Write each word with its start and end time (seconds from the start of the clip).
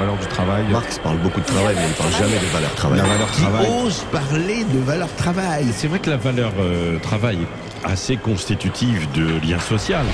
valeur 0.00 0.16
du 0.16 0.26
travail. 0.26 0.64
Marx 0.70 0.98
parle 0.98 1.18
beaucoup 1.18 1.40
de 1.40 1.46
travail, 1.46 1.74
mais 1.76 1.84
il 1.84 1.90
ne 1.90 1.94
parle 1.94 2.12
jamais 2.12 2.38
de 2.38 2.52
valeur 2.52 2.74
travail. 2.74 2.98
La 2.98 3.04
valeur 3.04 3.30
travail. 3.30 3.66
Qui 3.66 3.86
ose 3.86 4.04
parler 4.10 4.64
de 4.64 4.78
valeur 4.78 5.14
travail. 5.16 5.66
C'est 5.72 5.88
vrai 5.88 5.98
que 5.98 6.10
la 6.10 6.16
valeur 6.16 6.52
euh, 6.58 6.98
travail 6.98 7.38
est 7.42 7.86
assez 7.86 8.16
constitutive 8.16 9.10
de 9.12 9.46
lien 9.46 9.58
social. 9.58 10.06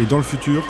Et 0.00 0.04
dans 0.04 0.18
le 0.18 0.22
futur, 0.22 0.62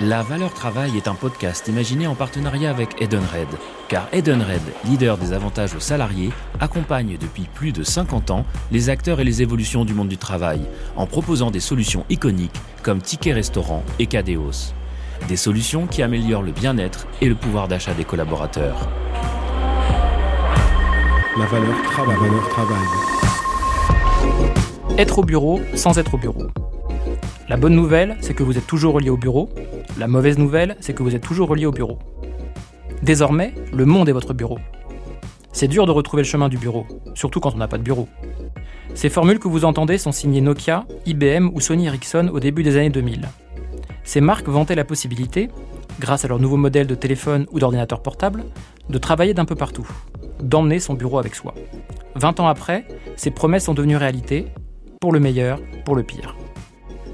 La 0.00 0.22
valeur 0.22 0.54
travail 0.54 0.96
est 0.96 1.08
un 1.08 1.16
podcast 1.16 1.66
imaginé 1.66 2.06
en 2.06 2.14
partenariat 2.14 2.70
avec 2.70 3.02
Edenred. 3.02 3.48
Car 3.88 4.06
Edenred, 4.12 4.62
leader 4.84 5.18
des 5.18 5.32
avantages 5.32 5.74
aux 5.74 5.80
salariés, 5.80 6.30
accompagne 6.60 7.16
depuis 7.20 7.48
plus 7.52 7.72
de 7.72 7.82
50 7.82 8.30
ans 8.30 8.46
les 8.70 8.90
acteurs 8.90 9.18
et 9.18 9.24
les 9.24 9.42
évolutions 9.42 9.84
du 9.84 9.94
monde 9.94 10.06
du 10.06 10.16
travail 10.16 10.60
en 10.94 11.06
proposant 11.06 11.50
des 11.50 11.58
solutions 11.58 12.06
iconiques 12.10 12.54
comme 12.84 13.02
Ticket 13.02 13.32
Restaurant 13.32 13.82
et 13.98 14.06
Cadeos. 14.06 14.72
Des 15.26 15.36
solutions 15.36 15.86
qui 15.86 16.02
améliorent 16.02 16.42
le 16.42 16.52
bien-être 16.52 17.06
et 17.20 17.28
le 17.28 17.34
pouvoir 17.34 17.66
d'achat 17.68 17.94
des 17.94 18.04
collaborateurs. 18.04 18.88
la 21.36 21.46
valeur 21.46 21.82
travail. 21.82 22.16
La 22.16 22.28
valeur 22.28 22.48
travail. 22.48 22.78
Être 24.96 25.18
au 25.18 25.22
bureau 25.24 25.60
sans 25.74 25.98
être 25.98 26.14
au 26.14 26.18
bureau. 26.18 26.46
La 27.48 27.56
bonne 27.56 27.74
nouvelle, 27.74 28.16
c'est 28.20 28.34
que 28.34 28.42
vous 28.42 28.58
êtes 28.58 28.66
toujours 28.66 28.94
relié 28.94 29.10
au 29.10 29.16
bureau. 29.16 29.48
La 29.98 30.08
mauvaise 30.08 30.38
nouvelle, 30.38 30.76
c'est 30.80 30.92
que 30.94 31.02
vous 31.02 31.14
êtes 31.14 31.22
toujours 31.22 31.48
relié 31.48 31.66
au 31.66 31.72
bureau. 31.72 31.98
Désormais, 33.02 33.54
le 33.72 33.84
monde 33.84 34.08
est 34.08 34.12
votre 34.12 34.34
bureau. 34.34 34.58
C'est 35.52 35.68
dur 35.68 35.86
de 35.86 35.92
retrouver 35.92 36.22
le 36.22 36.28
chemin 36.28 36.48
du 36.48 36.58
bureau, 36.58 36.86
surtout 37.14 37.40
quand 37.40 37.54
on 37.54 37.58
n'a 37.58 37.68
pas 37.68 37.78
de 37.78 37.82
bureau. 37.82 38.08
Ces 38.94 39.08
formules 39.08 39.38
que 39.38 39.48
vous 39.48 39.64
entendez 39.64 39.98
sont 39.98 40.12
signées 40.12 40.40
Nokia, 40.40 40.86
IBM 41.06 41.50
ou 41.52 41.60
Sony 41.60 41.86
Ericsson 41.86 42.30
au 42.32 42.40
début 42.40 42.62
des 42.62 42.76
années 42.76 42.90
2000. 42.90 43.28
Ces 44.08 44.22
marques 44.22 44.48
vantaient 44.48 44.74
la 44.74 44.86
possibilité, 44.86 45.50
grâce 46.00 46.24
à 46.24 46.28
leur 46.28 46.38
nouveaux 46.38 46.56
modèles 46.56 46.86
de 46.86 46.94
téléphone 46.94 47.46
ou 47.52 47.58
d'ordinateur 47.58 48.00
portable, 48.00 48.46
de 48.88 48.96
travailler 48.96 49.34
d'un 49.34 49.44
peu 49.44 49.54
partout, 49.54 49.86
d'emmener 50.42 50.80
son 50.80 50.94
bureau 50.94 51.18
avec 51.18 51.34
soi. 51.34 51.54
20 52.14 52.40
ans 52.40 52.46
après, 52.46 52.88
ces 53.16 53.30
promesses 53.30 53.64
sont 53.64 53.74
devenues 53.74 53.98
réalité, 53.98 54.46
pour 54.98 55.12
le 55.12 55.20
meilleur, 55.20 55.60
pour 55.84 55.94
le 55.94 56.04
pire. 56.04 56.38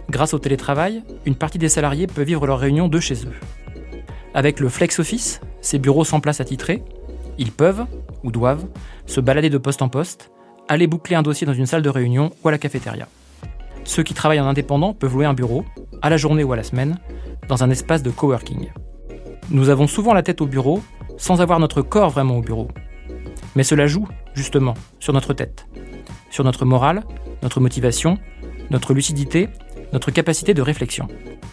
Grâce 0.08 0.34
au 0.34 0.38
télétravail, 0.38 1.02
une 1.26 1.34
partie 1.34 1.58
des 1.58 1.68
salariés 1.68 2.06
peut 2.06 2.22
vivre 2.22 2.46
leurs 2.46 2.60
réunions 2.60 2.86
de 2.86 3.00
chez 3.00 3.26
eux. 3.26 3.34
Avec 4.32 4.60
le 4.60 4.68
Flex 4.68 5.00
Office, 5.00 5.40
ces 5.62 5.80
bureaux 5.80 6.04
sans 6.04 6.20
place 6.20 6.40
attitrée, 6.40 6.84
ils 7.38 7.50
peuvent, 7.50 7.86
ou 8.22 8.30
doivent, 8.30 8.66
se 9.06 9.20
balader 9.20 9.50
de 9.50 9.58
poste 9.58 9.82
en 9.82 9.88
poste, 9.88 10.30
aller 10.68 10.86
boucler 10.86 11.16
un 11.16 11.22
dossier 11.22 11.44
dans 11.44 11.54
une 11.54 11.66
salle 11.66 11.82
de 11.82 11.90
réunion 11.90 12.30
ou 12.44 12.48
à 12.48 12.52
la 12.52 12.58
cafétéria. 12.58 13.08
Ceux 13.84 14.02
qui 14.02 14.14
travaillent 14.14 14.40
en 14.40 14.46
indépendant 14.46 14.92
peuvent 14.92 15.12
louer 15.12 15.26
un 15.26 15.34
bureau, 15.34 15.64
à 16.02 16.10
la 16.10 16.16
journée 16.16 16.44
ou 16.44 16.52
à 16.52 16.56
la 16.56 16.62
semaine, 16.62 16.98
dans 17.48 17.62
un 17.62 17.70
espace 17.70 18.02
de 18.02 18.10
coworking. 18.10 18.70
Nous 19.50 19.68
avons 19.68 19.86
souvent 19.86 20.14
la 20.14 20.22
tête 20.22 20.40
au 20.40 20.46
bureau 20.46 20.82
sans 21.16 21.40
avoir 21.40 21.60
notre 21.60 21.82
corps 21.82 22.10
vraiment 22.10 22.38
au 22.38 22.42
bureau. 22.42 22.68
Mais 23.54 23.62
cela 23.62 23.86
joue, 23.86 24.08
justement, 24.34 24.74
sur 24.98 25.12
notre 25.12 25.32
tête, 25.32 25.66
sur 26.30 26.44
notre 26.44 26.64
morale, 26.64 27.04
notre 27.42 27.60
motivation, 27.60 28.18
notre 28.70 28.94
lucidité 28.94 29.48
notre 29.94 30.10
capacité 30.10 30.54
de 30.54 30.60
réflexion. 30.60 31.06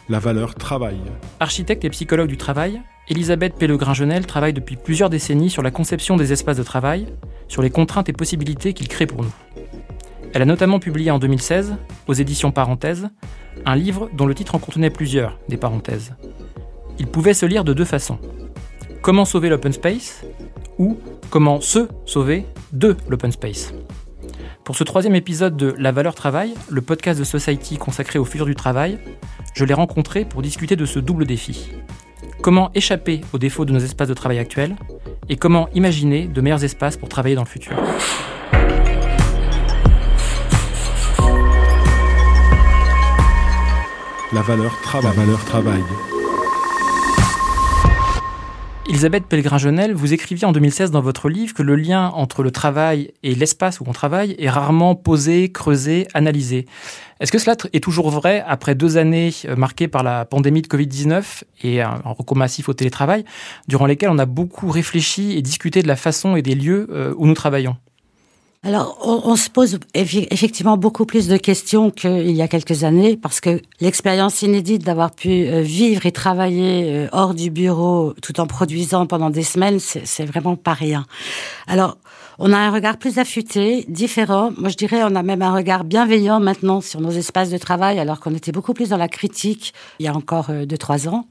La 0.10 0.18
valeur 0.18 0.56
travail. 0.56 0.98
Architecte 1.40 1.86
et 1.86 1.90
psychologue 1.92 2.28
du 2.28 2.38
travail, 2.38 2.82
Elisabeth 3.08 3.56
Pellegrin-Genel 3.56 4.26
travaille 4.26 4.52
depuis 4.52 4.78
plusieurs 4.78 5.12
décennies 5.12 5.52
sur 5.52 5.62
la 5.62 5.70
conception 5.70 6.18
des 6.18 6.34
espaces 6.34 6.58
de 6.58 6.64
travail, 6.64 7.08
sur 7.48 7.62
les 7.62 7.70
contraintes 7.70 8.10
et 8.10 8.14
possibilités 8.14 8.74
qu'il 8.74 8.88
crée 8.88 9.06
pour 9.06 9.22
nous. 9.22 9.34
Elle 10.34 10.42
a 10.42 10.46
notamment 10.46 10.80
publié 10.80 11.12
en 11.12 11.20
2016, 11.20 11.76
aux 12.08 12.14
éditions 12.14 12.52
Parenthèses, 12.52 13.10
un 13.66 13.76
livre 13.76 14.10
dont 14.14 14.26
le 14.26 14.34
titre 14.34 14.56
en 14.56 14.60
contenait 14.60 14.90
plusieurs, 14.90 15.38
des 15.50 15.58
parenthèses. 15.58 16.16
Il 17.00 17.08
pouvait 17.08 17.34
se 17.34 17.46
lire 17.46 17.64
de 17.64 17.74
deux 17.74 17.86
façons. 17.86 18.18
Comment 19.02 19.26
sauver 19.26 19.50
l'open 19.50 19.74
space 19.74 20.24
ou 20.78 20.98
comment 21.30 21.60
se 21.60 21.90
sauver 22.06 22.46
de 22.72 22.96
l'open 23.10 23.32
space. 23.32 23.74
Pour 24.64 24.76
ce 24.76 24.84
troisième 24.84 25.16
épisode 25.16 25.58
de 25.58 25.74
La 25.78 25.92
valeur 25.92 26.16
travail, 26.16 26.54
le 26.70 26.82
podcast 26.82 27.20
de 27.20 27.26
Society 27.26 27.78
consacré 27.78 28.20
au 28.20 28.26
futur 28.26 28.46
du 28.46 28.56
travail, 28.56 29.00
je 29.54 29.66
l'ai 29.66 29.74
rencontré 29.74 30.24
pour 30.24 30.42
discuter 30.42 30.76
de 30.76 30.86
ce 30.86 31.00
double 31.00 31.26
défi. 31.26 31.72
Comment 32.42 32.72
échapper 32.74 33.22
aux 33.34 33.38
défauts 33.38 33.66
de 33.66 33.74
nos 33.74 33.80
espaces 33.80 34.08
de 34.08 34.14
travail 34.14 34.40
actuels 34.40 34.76
et 35.30 35.36
comment 35.36 35.68
imaginer 35.74 36.28
de 36.28 36.42
meilleurs 36.42 36.64
espaces 36.64 36.96
pour 36.96 37.10
travailler 37.10 37.36
dans 37.36 37.44
le 37.44 37.48
futur. 37.48 37.76
La 44.34 44.42
valeur 44.42 44.80
travail. 44.82 45.12
La 45.14 45.24
valeur 45.24 45.44
travail. 45.44 45.82
Elisabeth 48.88 49.26
Pellegrin-Genel, 49.26 49.94
vous 49.94 50.14
écriviez 50.14 50.48
en 50.48 50.54
2016 50.54 50.90
dans 50.90 51.02
votre 51.02 51.28
livre 51.28 51.54
que 51.54 51.62
le 51.62 51.76
lien 51.76 52.08
entre 52.08 52.42
le 52.42 52.50
travail 52.52 53.12
et 53.24 53.36
l'espace 53.36 53.82
où 53.82 53.84
on 53.88 53.92
travaille 53.92 54.38
est 54.40 54.50
rarement 54.50 54.96
posé, 54.96 55.52
creusé, 55.52 56.08
analysé. 56.14 56.66
Est-ce 57.20 57.34
que 57.34 57.40
cela 57.40 57.58
est 57.74 57.84
toujours 57.84 58.10
vrai 58.10 58.42
après 58.48 58.74
deux 58.74 58.96
années 58.96 59.34
euh, 59.50 59.58
marquées 59.58 59.90
par 59.90 60.02
la 60.02 60.24
pandémie 60.24 60.62
de 60.62 60.68
Covid-19 60.68 61.44
et 61.64 61.82
un 61.82 62.00
recours 62.06 62.38
massif 62.38 62.70
au 62.70 62.74
télétravail, 62.74 63.26
durant 63.68 63.86
lesquelles 63.86 64.12
on 64.12 64.18
a 64.18 64.26
beaucoup 64.26 64.70
réfléchi 64.70 65.38
et 65.38 65.42
discuté 65.42 65.82
de 65.82 65.90
la 65.90 65.98
façon 65.98 66.38
et 66.38 66.42
des 66.42 66.56
lieux 66.56 66.88
euh, 66.90 67.14
où 67.18 67.28
nous 67.28 67.34
travaillons? 67.34 67.76
Alors, 68.64 69.00
on, 69.02 69.36
se 69.36 69.50
pose 69.50 69.80
effectivement 69.96 70.78
beaucoup 70.78 71.08
plus 71.08 71.28
de 71.28 71.36
questions 71.36 71.90
qu'il 71.90 72.30
y 72.30 72.44
a 72.44 72.48
quelques 72.48 72.84
années, 72.84 73.18
parce 73.18 73.42
que 73.42 73.60
l'expérience 73.80 74.44
inédite 74.44 74.84
d'avoir 74.84 75.10
pu 75.10 75.48
euh, 75.48 75.62
vivre 75.62 76.06
et 76.06 76.12
travailler 76.12 76.94
euh, 76.94 77.08
hors 77.12 77.34
du 77.34 77.50
bureau 77.50 78.14
tout 78.22 78.40
en 78.40 78.46
produisant 78.46 79.08
pendant 79.08 79.32
des 79.32 79.42
semaines, 79.42 79.80
c'est 79.80 80.26
vraiment 80.26 80.56
pas 80.56 80.74
rien. 80.74 81.08
Alors, 81.66 81.98
on 82.38 82.54
a 82.54 82.58
un 82.58 82.70
regard 82.70 82.98
plus 82.98 83.18
affûté, 83.18 83.84
différent. 83.88 84.52
Moi, 84.58 84.70
je 84.70 84.78
dirais, 84.78 85.02
on 85.04 85.16
a 85.16 85.24
même 85.24 85.42
un 85.42 85.54
regard 85.54 85.84
bienveillant 85.84 86.40
maintenant 86.40 86.82
sur 86.82 87.02
nos 87.02 87.12
espaces 87.12 87.50
de 87.50 87.58
travail, 87.58 88.00
alors 88.00 88.20
qu'on 88.20 88.36
était 88.36 88.52
beaucoup 88.52 88.76
plus 88.76 88.90
dans 88.90 88.98
la 88.98 89.08
critique 89.08 89.74
il 89.98 90.06
y 90.06 90.08
a 90.08 90.14
encore 90.14 90.52
euh, 90.52 90.68
deux, 90.68 90.78
trois 90.78 91.08
ans. 91.08 91.26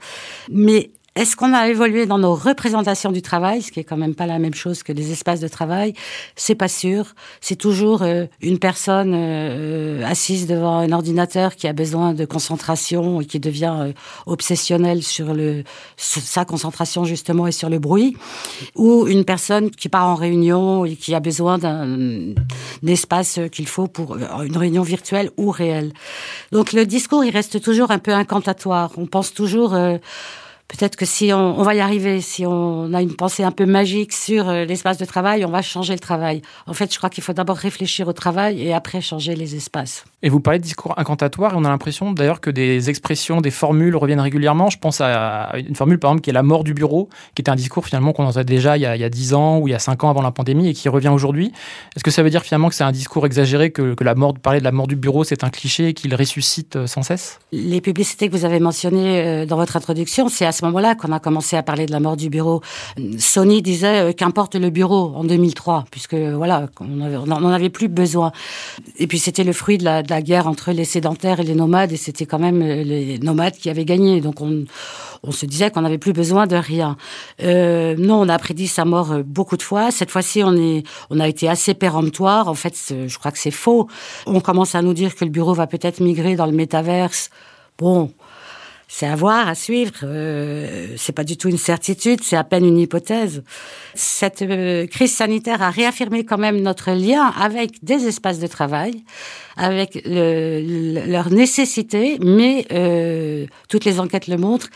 Mais 0.50 0.90
est-ce 1.16 1.34
qu'on 1.34 1.52
a 1.52 1.68
évolué 1.68 2.06
dans 2.06 2.18
nos 2.18 2.36
représentations 2.36 3.10
du 3.10 3.20
travail, 3.20 3.62
ce 3.62 3.72
qui 3.72 3.80
est 3.80 3.84
quand 3.84 3.96
même 3.96 4.14
pas 4.14 4.26
la 4.26 4.38
même 4.38 4.54
chose 4.54 4.84
que 4.84 4.92
les 4.92 5.10
espaces 5.10 5.40
de 5.40 5.48
travail? 5.48 5.92
C'est 6.36 6.54
pas 6.54 6.68
sûr. 6.68 7.14
C'est 7.40 7.56
toujours 7.56 8.02
euh, 8.02 8.26
une 8.40 8.60
personne 8.60 9.12
euh, 9.12 10.04
assise 10.06 10.46
devant 10.46 10.78
un 10.78 10.92
ordinateur 10.92 11.56
qui 11.56 11.66
a 11.66 11.72
besoin 11.72 12.14
de 12.14 12.24
concentration 12.24 13.20
et 13.20 13.24
qui 13.24 13.40
devient 13.40 13.76
euh, 13.80 13.92
obsessionnelle 14.26 15.02
sur 15.02 15.34
le 15.34 15.64
sa 15.96 16.44
concentration 16.44 17.04
justement 17.04 17.48
et 17.48 17.52
sur 17.52 17.70
le 17.70 17.80
bruit, 17.80 18.16
ou 18.76 19.08
une 19.08 19.24
personne 19.24 19.70
qui 19.72 19.88
part 19.88 20.06
en 20.06 20.14
réunion 20.14 20.84
et 20.84 20.94
qui 20.94 21.14
a 21.16 21.20
besoin 21.20 21.58
d'un 21.58 22.34
espace 22.86 23.40
qu'il 23.50 23.66
faut 23.66 23.88
pour 23.88 24.16
une 24.16 24.56
réunion 24.56 24.82
virtuelle 24.82 25.30
ou 25.36 25.50
réelle. 25.50 25.92
Donc 26.52 26.72
le 26.72 26.86
discours 26.86 27.24
il 27.24 27.30
reste 27.30 27.60
toujours 27.60 27.90
un 27.90 27.98
peu 27.98 28.12
incantatoire. 28.12 28.92
On 28.96 29.06
pense 29.06 29.34
toujours 29.34 29.74
peut-être 30.70 30.96
que 30.96 31.04
si 31.04 31.32
on, 31.32 31.62
va 31.62 31.74
y 31.74 31.80
arriver, 31.80 32.20
si 32.20 32.46
on 32.46 32.92
a 32.94 33.02
une 33.02 33.14
pensée 33.14 33.42
un 33.42 33.50
peu 33.50 33.66
magique 33.66 34.12
sur 34.12 34.48
euh, 34.48 34.64
l'espace 34.64 34.98
de 34.98 35.04
travail, 35.04 35.44
on 35.44 35.50
va 35.50 35.62
changer 35.62 35.92
le 35.92 35.98
travail. 35.98 36.42
En 36.66 36.74
fait, 36.74 36.92
je 36.92 36.98
crois 36.98 37.10
qu'il 37.10 37.24
faut 37.24 37.32
d'abord 37.32 37.56
réfléchir 37.56 38.06
au 38.08 38.12
travail 38.12 38.62
et 38.62 38.72
après 38.72 39.00
changer 39.00 39.34
les 39.34 39.56
espaces. 39.56 40.04
Et 40.22 40.28
vous 40.28 40.40
parlez 40.40 40.58
de 40.58 40.64
discours 40.64 40.94
incantatoire 40.98 41.54
et 41.54 41.56
on 41.56 41.64
a 41.64 41.68
l'impression 41.68 42.12
d'ailleurs 42.12 42.40
que 42.40 42.50
des 42.50 42.90
expressions, 42.90 43.40
des 43.40 43.50
formules 43.50 43.96
reviennent 43.96 44.20
régulièrement. 44.20 44.70
Je 44.70 44.78
pense 44.78 45.00
à 45.00 45.52
une 45.56 45.74
formule 45.74 45.98
par 45.98 46.10
exemple 46.10 46.22
qui 46.22 46.30
est 46.30 46.34
la 46.34 46.42
mort 46.42 46.62
du 46.62 46.74
bureau, 46.74 47.08
qui 47.34 47.42
était 47.42 47.50
un 47.50 47.56
discours 47.56 47.84
finalement 47.84 48.12
qu'on 48.12 48.26
entendait 48.26 48.44
déjà 48.44 48.76
il 48.76 48.82
y, 48.82 48.86
a, 48.86 48.96
il 48.96 49.10
10 49.10 49.34
ans 49.34 49.58
ou 49.58 49.68
il 49.68 49.70
y 49.72 49.74
a 49.74 49.78
5 49.78 50.04
ans 50.04 50.10
avant 50.10 50.22
la 50.22 50.30
pandémie 50.30 50.68
et 50.68 50.74
qui 50.74 50.88
revient 50.88 51.08
aujourd'hui. 51.08 51.52
Est-ce 51.96 52.04
que 52.04 52.10
ça 52.10 52.22
veut 52.22 52.30
dire 52.30 52.42
finalement 52.42 52.68
que 52.68 52.74
c'est 52.74 52.84
un 52.84 52.92
discours 52.92 53.26
exagéré, 53.26 53.70
que, 53.70 53.94
la 54.02 54.14
mort, 54.14 54.34
parler 54.34 54.60
de 54.60 54.64
la 54.64 54.72
mort 54.72 54.86
du 54.86 54.96
bureau 54.96 55.24
c'est 55.24 55.42
un 55.42 55.50
cliché 55.50 55.88
et 55.88 55.94
qu'il 55.94 56.14
ressuscite 56.14 56.76
euh, 56.76 56.86
sans 56.86 57.02
cesse? 57.02 57.38
Les 57.52 57.80
publicités 57.80 58.28
que 58.28 58.36
vous 58.36 58.44
avez 58.44 58.60
mentionnées 58.60 59.20
euh, 59.20 59.46
dans 59.46 59.56
votre 59.56 59.76
introduction, 59.76 60.28
c'est 60.28 60.46
à 60.46 60.52
ce 60.60 60.64
moment-là 60.66 60.94
qu'on 60.94 61.12
a 61.12 61.20
commencé 61.20 61.56
à 61.56 61.62
parler 61.62 61.86
de 61.86 61.92
la 61.92 62.00
mort 62.00 62.16
du 62.16 62.28
bureau. 62.28 62.60
Sony 63.18 63.62
disait 63.62 64.10
euh, 64.10 64.12
qu'importe 64.12 64.54
le 64.54 64.70
bureau 64.70 65.12
en 65.14 65.24
2003, 65.24 65.86
puisque 65.90 66.14
voilà, 66.14 66.68
on 66.80 66.86
n'en 66.86 67.50
avait 67.50 67.70
plus 67.70 67.88
besoin. 67.88 68.32
Et 68.98 69.06
puis 69.06 69.18
c'était 69.18 69.44
le 69.44 69.52
fruit 69.52 69.78
de 69.78 69.84
la 69.84 70.22
guerre 70.22 70.46
entre 70.46 70.72
les 70.72 70.84
sédentaires 70.84 71.40
et 71.40 71.44
les 71.44 71.54
nomades, 71.54 71.92
et 71.92 71.96
c'était 71.96 72.26
quand 72.26 72.38
même 72.38 72.62
euh, 72.62 72.82
les 72.82 73.18
nomades 73.18 73.54
qui 73.54 73.70
avaient 73.70 73.84
gagné. 73.84 74.20
Donc 74.20 74.40
on, 74.40 74.66
se 75.32 75.46
disait 75.46 75.70
qu'on 75.70 75.82
n'avait 75.82 75.98
plus 75.98 76.12
besoin 76.12 76.46
de 76.46 76.56
rien. 76.56 76.96
Euh, 77.42 77.94
non, 77.98 78.20
on 78.20 78.28
a 78.28 78.38
prédit 78.38 78.66
sa 78.66 78.84
mort 78.84 79.12
euh, 79.12 79.22
beaucoup 79.24 79.56
de 79.56 79.62
fois. 79.62 79.90
Cette 79.90 80.10
fois-ci, 80.10 80.42
on 80.42 80.50
on 81.10 81.20
a 81.20 81.28
été 81.28 81.48
assez 81.48 81.74
péremptoire. 81.74 82.48
En 82.48 82.54
fait, 82.54 82.74
je 83.06 83.18
crois 83.18 83.30
que 83.30 83.38
c'est 83.38 83.50
faux. 83.50 83.88
On 84.26 84.40
commence 84.40 84.74
à 84.74 84.82
nous 84.82 84.94
dire 84.94 85.14
que 85.14 85.24
le 85.24 85.30
bureau 85.30 85.54
va 85.54 85.66
peut-être 85.66 86.00
migrer 86.00 86.36
dans 86.36 86.46
le 86.46 86.52
métaverse. 86.52 87.30
Bon, 87.78 88.12
c'est 88.92 89.06
à 89.06 89.14
voir, 89.14 89.46
à 89.46 89.54
suivre. 89.54 89.92
Euh, 90.02 90.88
c'est 90.96 91.12
pas 91.12 91.22
du 91.22 91.36
tout 91.36 91.48
une 91.48 91.58
certitude, 91.58 92.24
c'est 92.24 92.36
à 92.36 92.42
peine 92.42 92.64
une 92.64 92.76
hypothèse. 92.76 93.44
Cette 93.94 94.42
euh, 94.42 94.88
crise 94.88 95.14
sanitaire 95.14 95.62
a 95.62 95.70
réaffirmé 95.70 96.24
quand 96.24 96.38
même 96.38 96.60
notre 96.60 96.90
lien 96.90 97.32
avec 97.40 97.84
des 97.84 98.08
espaces 98.08 98.40
de 98.40 98.48
travail, 98.48 99.04
avec 99.56 100.02
leur 100.04 101.30
nécessité, 101.30 102.18
mais 102.20 102.66
euh, 102.72 103.46
toutes 103.68 103.84
les 103.84 104.00
enquêtes 104.00 104.26
le 104.26 104.36
montrent. 104.36 104.70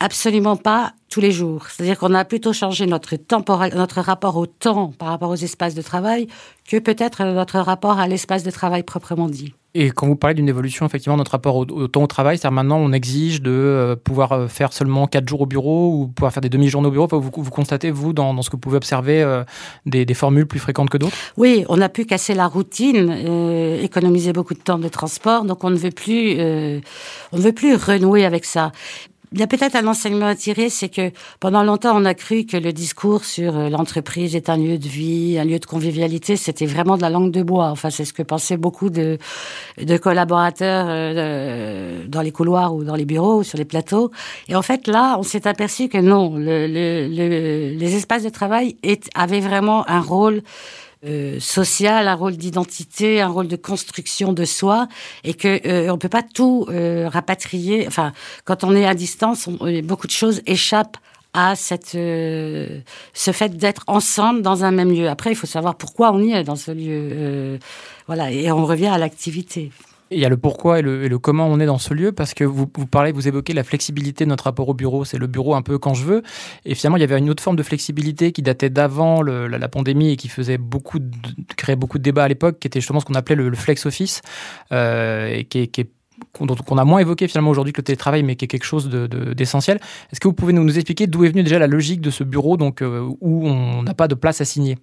Absolument 0.00 0.56
pas 0.56 0.92
tous 1.08 1.20
les 1.20 1.30
jours. 1.30 1.66
C'est-à-dire 1.68 1.98
qu'on 1.98 2.14
a 2.14 2.24
plutôt 2.24 2.52
changé 2.52 2.86
notre, 2.86 3.16
temporel, 3.16 3.72
notre 3.74 4.00
rapport 4.00 4.36
au 4.36 4.46
temps 4.46 4.92
par 4.98 5.08
rapport 5.08 5.30
aux 5.30 5.36
espaces 5.36 5.74
de 5.74 5.82
travail 5.82 6.26
que 6.68 6.78
peut-être 6.78 7.24
notre 7.24 7.60
rapport 7.60 7.98
à 7.98 8.08
l'espace 8.08 8.42
de 8.42 8.50
travail 8.50 8.82
proprement 8.82 9.28
dit. 9.28 9.54
Et 9.76 9.90
quand 9.90 10.06
vous 10.06 10.14
parlez 10.14 10.34
d'une 10.34 10.48
évolution, 10.48 10.86
effectivement, 10.86 11.16
notre 11.16 11.32
rapport 11.32 11.56
au, 11.56 11.88
temps 11.88 12.04
au 12.04 12.06
travail, 12.06 12.38
c'est-à-dire 12.38 12.54
maintenant 12.54 12.78
on 12.78 12.92
exige 12.92 13.42
de 13.42 13.50
euh, 13.50 13.96
pouvoir 13.96 14.30
euh, 14.30 14.46
faire 14.46 14.72
seulement 14.72 15.08
4 15.08 15.28
jours 15.28 15.40
au 15.40 15.46
bureau 15.46 15.92
ou 15.92 16.06
pouvoir 16.06 16.32
faire 16.32 16.40
des 16.40 16.48
demi-journées 16.48 16.86
au 16.86 16.92
bureau. 16.92 17.08
vous, 17.10 17.30
vous, 17.34 17.50
constatez, 17.50 17.90
vous, 17.90 18.12
dans, 18.12 18.40
ce 18.42 18.50
que 18.50 18.56
vous 18.56 18.60
pouvez 18.60 18.76
observer, 18.76 19.20
euh, 19.20 19.42
des, 19.84 20.06
formules 20.14 20.46
plus 20.46 20.60
fréquentes 20.60 20.90
que 20.90 20.98
d'autres? 20.98 21.16
Oui, 21.36 21.64
on 21.68 21.80
a 21.80 21.88
pu 21.88 22.04
casser 22.04 22.34
la 22.34 22.46
routine, 22.46 23.10
économiser 23.82 24.32
beaucoup 24.32 24.54
de 24.54 24.60
temps 24.60 24.78
de 24.78 24.88
transport, 24.88 25.44
donc 25.44 25.64
on 25.64 25.70
ne 25.70 25.76
veut 25.76 25.90
plus, 25.90 26.34
on 26.34 27.36
ne 27.36 27.42
veut 27.42 27.52
plus 27.52 27.74
renouer 27.74 28.24
avec 28.24 28.44
ça. 28.44 28.70
Il 29.34 29.40
y 29.40 29.42
a 29.42 29.48
peut-être 29.48 29.74
un 29.74 29.88
enseignement 29.88 30.26
à 30.26 30.36
tirer, 30.36 30.68
c'est 30.70 30.88
que 30.88 31.10
pendant 31.40 31.64
longtemps, 31.64 32.00
on 32.00 32.04
a 32.04 32.14
cru 32.14 32.46
que 32.46 32.56
le 32.56 32.72
discours 32.72 33.24
sur 33.24 33.58
euh, 33.58 33.68
l'entreprise 33.68 34.36
est 34.36 34.48
un 34.48 34.56
lieu 34.56 34.78
de 34.78 34.86
vie, 34.86 35.36
un 35.40 35.44
lieu 35.44 35.58
de 35.58 35.66
convivialité, 35.66 36.36
c'était 36.36 36.66
vraiment 36.66 36.96
de 36.96 37.02
la 37.02 37.10
langue 37.10 37.32
de 37.32 37.42
bois. 37.42 37.70
Enfin, 37.70 37.90
c'est 37.90 38.04
ce 38.04 38.12
que 38.12 38.22
pensaient 38.22 38.56
beaucoup 38.56 38.90
de, 38.90 39.18
de 39.82 39.96
collaborateurs 39.96 40.86
euh, 40.88 42.04
dans 42.06 42.20
les 42.20 42.30
couloirs 42.30 42.76
ou 42.76 42.84
dans 42.84 42.94
les 42.94 43.04
bureaux 43.04 43.38
ou 43.38 43.42
sur 43.42 43.58
les 43.58 43.64
plateaux. 43.64 44.12
Et 44.46 44.54
en 44.54 44.62
fait, 44.62 44.86
là, 44.86 45.16
on 45.18 45.24
s'est 45.24 45.48
aperçu 45.48 45.88
que 45.88 45.98
non, 45.98 46.36
le, 46.36 46.68
le, 46.68 47.76
les 47.76 47.96
espaces 47.96 48.22
de 48.22 48.28
travail 48.28 48.76
avaient 49.16 49.40
vraiment 49.40 49.84
un 49.90 50.00
rôle 50.00 50.42
euh, 51.06 51.38
social, 51.38 52.08
un 52.08 52.14
rôle 52.14 52.36
d'identité, 52.36 53.20
un 53.20 53.28
rôle 53.28 53.48
de 53.48 53.56
construction 53.56 54.32
de 54.32 54.44
soi, 54.44 54.88
et 55.22 55.34
que 55.34 55.60
euh, 55.66 55.92
on 55.92 55.98
peut 55.98 56.08
pas 56.08 56.22
tout 56.22 56.66
euh, 56.70 57.08
rapatrier. 57.08 57.86
Enfin, 57.86 58.12
quand 58.44 58.64
on 58.64 58.74
est 58.74 58.86
à 58.86 58.94
distance, 58.94 59.48
beaucoup 59.82 60.06
de 60.06 60.12
choses 60.12 60.40
échappent 60.46 60.96
à 61.34 61.56
cette, 61.56 61.90
ce 61.92 63.32
fait 63.32 63.56
d'être 63.56 63.82
ensemble 63.88 64.40
dans 64.40 64.62
un 64.62 64.70
même 64.70 64.92
lieu. 64.92 65.08
Après, 65.08 65.32
il 65.32 65.34
faut 65.34 65.48
savoir 65.48 65.74
pourquoi 65.74 66.12
on 66.12 66.22
y 66.22 66.32
est 66.32 66.44
dans 66.44 66.54
ce 66.54 66.70
lieu. 66.70 67.58
voilà, 68.06 68.30
et 68.30 68.52
on 68.52 68.64
revient 68.64 68.86
à 68.86 68.98
l'activité 68.98 69.72
il 70.14 70.20
y 70.20 70.24
a 70.24 70.28
le 70.28 70.36
pourquoi 70.36 70.78
et 70.78 70.82
le, 70.82 71.18
comment 71.18 71.46
on 71.46 71.60
est 71.60 71.66
dans 71.66 71.78
ce 71.78 71.94
lieu, 71.94 72.12
parce 72.12 72.34
que 72.34 72.44
vous, 72.44 72.70
vous 72.76 72.86
parlez, 72.86 73.12
vous 73.12 73.28
évoquez 73.28 73.52
la 73.52 73.64
flexibilité 73.64 74.24
de 74.24 74.30
notre 74.30 74.44
rapport 74.44 74.68
au 74.68 74.74
bureau. 74.74 75.04
C'est 75.04 75.18
le 75.18 75.26
bureau 75.26 75.54
un 75.54 75.62
peu 75.62 75.78
quand 75.78 75.94
je 75.94 76.04
veux. 76.04 76.22
Et 76.64 76.74
finalement, 76.74 76.96
il 76.96 77.00
y 77.00 77.04
avait 77.04 77.18
une 77.18 77.30
autre 77.30 77.42
forme 77.42 77.56
de 77.56 77.62
flexibilité 77.62 78.32
qui 78.32 78.42
datait 78.42 78.70
d'avant 78.70 79.22
la, 79.22 79.68
pandémie 79.68 80.12
et 80.12 80.16
qui 80.16 80.28
faisait 80.28 80.58
beaucoup 80.58 80.98
de, 80.98 81.10
créait 81.56 81.76
beaucoup 81.76 81.98
de 81.98 82.02
débats 82.02 82.24
à 82.24 82.28
l'époque, 82.28 82.58
qui 82.60 82.66
était 82.66 82.80
justement 82.80 83.00
ce 83.00 83.04
qu'on 83.04 83.14
appelait 83.14 83.34
le, 83.34 83.54
flex 83.54 83.86
office, 83.86 84.20
euh, 84.72 85.28
et 85.28 85.44
qui 85.44 85.58
est 85.60 85.90
qu'on 86.32 86.78
a 86.78 86.84
moins 86.84 87.00
évoqué 87.00 87.28
finalement 87.28 87.50
aujourd'hui 87.50 87.72
que 87.72 87.80
le 87.80 87.84
télétravail, 87.84 88.22
mais 88.22 88.36
qui 88.36 88.44
est 88.44 88.48
quelque 88.48 88.64
chose 88.64 88.88
d'essentiel. 88.88 89.78
Est-ce 90.12 90.20
que 90.20 90.28
vous 90.28 90.34
pouvez 90.34 90.52
nous, 90.52 90.74
expliquer 90.76 91.06
d'où 91.06 91.24
est 91.24 91.28
venue 91.28 91.42
déjà 91.42 91.58
la 91.58 91.66
logique 91.66 92.00
de 92.00 92.10
ce 92.10 92.24
bureau 92.24 92.56
donc, 92.56 92.82
euh, 92.82 93.08
où 93.20 93.46
on 93.46 93.82
n'a 93.82 93.94
pas 93.94 94.08
de 94.08 94.14
place 94.14 94.40
à 94.40 94.44
signer? 94.44 94.78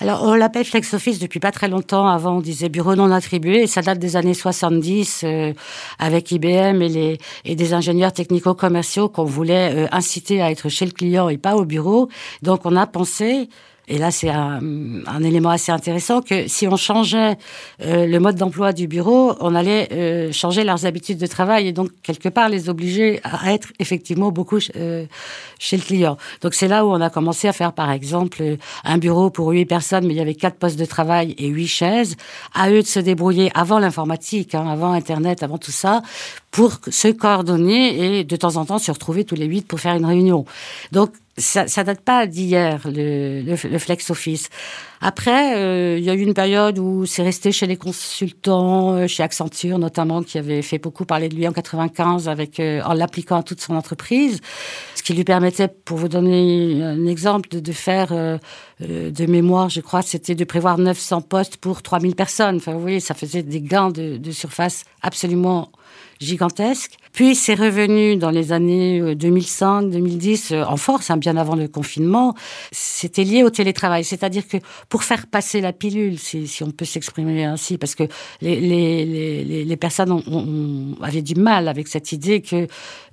Alors, 0.00 0.22
on 0.22 0.34
l'appelle 0.34 0.64
Flex 0.64 0.94
Office 0.94 1.18
depuis 1.18 1.40
pas 1.40 1.52
très 1.52 1.68
longtemps. 1.68 2.06
Avant, 2.06 2.36
on 2.36 2.40
disait 2.40 2.68
bureau 2.68 2.94
non 2.94 3.10
attribué, 3.10 3.62
et 3.62 3.66
ça 3.66 3.82
date 3.82 3.98
des 3.98 4.16
années 4.16 4.34
70 4.34 5.22
euh, 5.24 5.52
avec 5.98 6.30
IBM 6.30 6.82
et, 6.82 6.88
les, 6.88 7.18
et 7.44 7.56
des 7.56 7.74
ingénieurs 7.74 8.12
technico-commerciaux 8.12 9.08
qu'on 9.08 9.24
voulait 9.24 9.74
euh, 9.74 9.88
inciter 9.92 10.42
à 10.42 10.50
être 10.50 10.68
chez 10.68 10.84
le 10.84 10.92
client 10.92 11.28
et 11.28 11.38
pas 11.38 11.56
au 11.56 11.64
bureau. 11.64 12.08
Donc, 12.42 12.62
on 12.64 12.76
a 12.76 12.86
pensé 12.86 13.48
et 13.88 13.98
là, 13.98 14.12
c'est 14.12 14.28
un, 14.28 14.60
un, 15.06 15.22
élément 15.24 15.50
assez 15.50 15.72
intéressant 15.72 16.22
que 16.22 16.46
si 16.46 16.68
on 16.68 16.76
changeait 16.76 17.36
euh, 17.80 18.06
le 18.06 18.20
mode 18.20 18.36
d'emploi 18.36 18.72
du 18.72 18.86
bureau, 18.86 19.34
on 19.40 19.56
allait 19.56 19.88
euh, 19.92 20.32
changer 20.32 20.62
leurs 20.62 20.86
habitudes 20.86 21.18
de 21.18 21.26
travail 21.26 21.66
et 21.66 21.72
donc 21.72 21.90
quelque 22.02 22.28
part 22.28 22.48
les 22.48 22.68
obliger 22.68 23.20
à 23.24 23.52
être 23.52 23.72
effectivement 23.80 24.30
beaucoup 24.30 24.58
euh, 24.76 25.04
chez 25.58 25.76
le 25.76 25.82
client. 25.82 26.16
Donc 26.42 26.54
c'est 26.54 26.68
là 26.68 26.86
où 26.86 26.90
on 26.90 27.00
a 27.00 27.10
commencé 27.10 27.48
à 27.48 27.52
faire 27.52 27.72
par 27.72 27.90
exemple 27.90 28.56
un 28.84 28.98
bureau 28.98 29.30
pour 29.30 29.50
huit 29.50 29.66
personnes, 29.66 30.06
mais 30.06 30.14
il 30.14 30.18
y 30.18 30.20
avait 30.20 30.36
quatre 30.36 30.56
postes 30.56 30.78
de 30.78 30.84
travail 30.84 31.34
et 31.36 31.48
huit 31.48 31.66
chaises. 31.66 32.16
À 32.54 32.70
eux 32.70 32.82
de 32.82 32.86
se 32.86 33.00
débrouiller 33.00 33.50
avant 33.54 33.80
l'informatique, 33.80 34.54
hein, 34.54 34.68
avant 34.68 34.92
Internet, 34.92 35.42
avant 35.42 35.58
tout 35.58 35.72
ça, 35.72 36.02
pour 36.52 36.78
se 36.88 37.08
coordonner 37.08 38.18
et 38.18 38.24
de 38.24 38.36
temps 38.36 38.56
en 38.56 38.64
temps 38.64 38.78
se 38.78 38.92
retrouver 38.92 39.24
tous 39.24 39.34
les 39.34 39.46
huit 39.46 39.66
pour 39.66 39.80
faire 39.80 39.96
une 39.96 40.06
réunion. 40.06 40.44
Donc 40.92 41.10
ça, 41.42 41.66
ça 41.68 41.84
date 41.84 42.00
pas 42.00 42.26
d'hier 42.26 42.80
le, 42.86 43.42
le, 43.42 43.78
flex 43.78 44.10
office. 44.10 44.48
Après, 45.04 45.56
euh, 45.56 45.98
il 45.98 46.04
y 46.04 46.10
a 46.10 46.14
eu 46.14 46.20
une 46.20 46.32
période 46.32 46.78
où 46.78 47.06
c'est 47.06 47.24
resté 47.24 47.50
chez 47.50 47.66
les 47.66 47.76
consultants, 47.76 48.92
euh, 48.94 49.06
chez 49.08 49.24
Accenture 49.24 49.80
notamment, 49.80 50.22
qui 50.22 50.38
avait 50.38 50.62
fait 50.62 50.78
beaucoup 50.78 51.04
parler 51.04 51.28
de 51.28 51.34
lui 51.34 51.48
en 51.48 51.52
95 51.52 52.28
avec 52.28 52.60
euh, 52.60 52.80
en 52.84 52.94
l'appliquant 52.94 53.40
à 53.40 53.42
toute 53.42 53.60
son 53.60 53.74
entreprise, 53.74 54.38
ce 54.94 55.02
qui 55.02 55.12
lui 55.12 55.24
permettait, 55.24 55.66
pour 55.66 55.98
vous 55.98 56.06
donner 56.06 56.80
un 56.84 57.04
exemple, 57.06 57.48
de, 57.48 57.72
faire 57.72 58.12
de 58.80 59.26
mémoire, 59.26 59.68
je 59.70 59.80
crois, 59.80 60.02
c'était 60.02 60.36
de 60.36 60.44
prévoir 60.44 60.78
900 60.78 61.22
postes 61.22 61.56
pour 61.56 61.82
3000 61.82 62.14
personnes. 62.14 62.56
Enfin, 62.56 62.72
vous 62.72 62.80
voyez, 62.80 63.00
ça 63.00 63.14
faisait 63.14 63.42
des 63.42 63.60
gains 63.60 63.90
de, 63.90 64.18
de 64.18 64.30
surface 64.30 64.84
absolument 65.02 65.72
gigantesque. 66.22 66.96
Puis 67.12 67.34
c'est 67.34 67.54
revenu 67.54 68.16
dans 68.16 68.30
les 68.30 68.52
années 68.52 69.14
2005, 69.14 69.82
euh, 69.82 69.90
2010 69.90 70.52
euh, 70.52 70.64
en 70.64 70.76
force, 70.76 71.10
hein, 71.10 71.18
bien 71.18 71.36
avant 71.36 71.56
le 71.56 71.68
confinement. 71.68 72.34
C'était 72.70 73.24
lié 73.24 73.42
au 73.42 73.50
télétravail, 73.50 74.04
c'est-à-dire 74.04 74.48
que 74.48 74.56
pour 74.92 75.04
faire 75.04 75.26
passer 75.26 75.62
la 75.62 75.72
pilule, 75.72 76.18
si, 76.18 76.46
si 76.46 76.62
on 76.62 76.70
peut 76.70 76.84
s'exprimer 76.84 77.46
ainsi, 77.46 77.78
parce 77.78 77.94
que 77.94 78.04
les, 78.42 78.60
les, 78.60 79.06
les, 79.06 79.64
les 79.64 79.76
personnes 79.78 80.12
ont, 80.12 80.22
ont, 80.26 81.02
avaient 81.02 81.22
du 81.22 81.34
mal 81.34 81.66
avec 81.66 81.88
cette 81.88 82.12
idée 82.12 82.42
que 82.42 82.66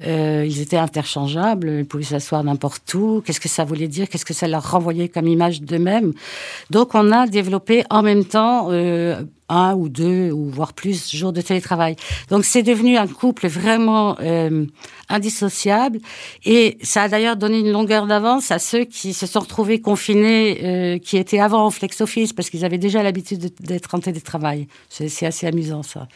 euh, 0.06 0.46
ils 0.46 0.60
étaient 0.60 0.76
interchangeables, 0.76 1.70
ils 1.80 1.86
pouvaient 1.86 2.04
s'asseoir 2.04 2.44
n'importe 2.44 2.94
où. 2.96 3.24
Qu'est-ce 3.26 3.40
que 3.40 3.48
ça 3.48 3.64
voulait 3.64 3.88
dire? 3.88 4.10
Qu'est-ce 4.10 4.26
que 4.26 4.34
ça 4.34 4.50
leur 4.50 4.70
renvoyait 4.72 5.08
comme 5.08 5.30
image 5.30 5.62
d'eux-mêmes? 5.62 6.12
Donc 6.70 6.96
on 6.96 7.14
a 7.14 7.28
développé 7.28 7.86
en 7.90 8.02
même 8.02 8.26
temps 8.26 8.68
euh, 8.72 9.24
un 9.50 9.74
ou 9.76 9.90
deux 9.90 10.32
ou 10.32 10.50
voire 10.50 10.74
plus 10.74 11.14
jours 11.14 11.34
de 11.34 11.42
télétravail. 11.42 11.96
Donc 12.30 12.46
c'est 12.46 12.64
devenu 12.64 12.98
un 12.98 13.08
couple 13.08 13.48
vraiment 13.48 14.16
euh, 14.22 14.66
indissociable 15.10 16.00
et 16.46 16.78
ça 16.82 17.04
a 17.04 17.10
d'ailleurs 17.10 17.36
donné 17.36 17.60
une 17.60 17.72
longueur 17.72 18.06
d'avance 18.06 18.52
à 18.52 18.60
ceux 18.60 18.86
qui 18.86 19.14
se 19.14 19.26
sont 19.26 19.40
retrouvés 19.42 19.82
confinés, 19.82 20.60
euh, 20.64 21.00
qui 21.00 21.18
étaient 21.18 21.40
avant 21.40 21.66
en 21.66 21.72
flex 21.72 22.02
office 22.02 22.34
parce 22.34 22.50
qu'ils 22.50 22.64
avaient 22.64 22.78
déjà 22.78 23.04
l'habitude 23.04 23.52
d'être 23.60 23.94
en 23.96 24.00
télétravail. 24.00 24.68
C'est 24.90 25.26
assez 25.26 25.48
amusant 25.48 25.84
ça. 25.84 26.08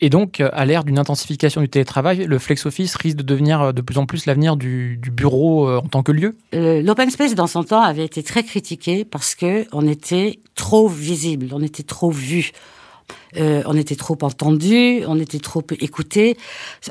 Et, 0.00 0.10
donc 0.10 0.40
à 0.40 0.64
l'ère 0.64 0.84
d'une 0.84 0.98
intensification 0.98 1.60
du 1.60 1.68
télétravail, 1.68 2.26
le 2.26 2.38
flex 2.38 2.66
office 2.66 2.94
risque 2.96 3.16
de 3.16 3.22
devenir 3.22 3.60
euh, 3.60 3.72
de 3.72 3.80
plus 3.80 3.98
en 3.98 4.06
plus 4.06 4.26
l'avenir 4.26 4.56
du, 4.56 4.98
du, 4.98 5.10
bureau 5.10 5.68
en 5.68 5.82
tant 5.82 6.02
que 6.02 6.12
lieu? 6.12 6.36
L'open 6.52 7.10
space 7.10 7.34
dans 7.34 7.46
son 7.46 7.64
temps 7.64 7.80
avait 7.80 8.04
été 8.04 8.22
très 8.22 8.42
critiqué 8.42 9.04
parce 9.04 9.34
que 9.34 9.66
on 9.72 9.86
était 9.86 10.40
trop 10.54 10.88
visible, 10.88 11.48
on 11.52 11.62
était 11.62 11.82
trop 11.82 12.10
vu. 12.10 12.52
Euh, 13.36 13.62
on 13.66 13.76
était 13.76 13.96
trop 13.96 14.18
entendu, 14.22 15.02
on 15.06 15.18
était 15.18 15.38
trop 15.38 15.62
écouté. 15.80 16.36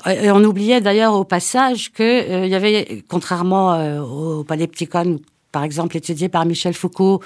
Et 0.06 0.32
on 0.32 0.44
oubliait 0.44 0.82
d'ailleurs 0.82 1.14
au 1.14 1.24
passage 1.24 1.92
que 1.92 2.04
euh, 2.04 2.48
y 2.48 2.56
avait, 2.56 3.04
contrairement 3.08 3.74
euh, 3.74 4.02
au 4.02 4.44
Panepticon, 4.44 5.20
par 5.52 5.64
exemple 5.64 5.96
étudié 5.96 6.30
par 6.30 6.46
Michel 6.48 6.74
Foucault, 6.74 7.22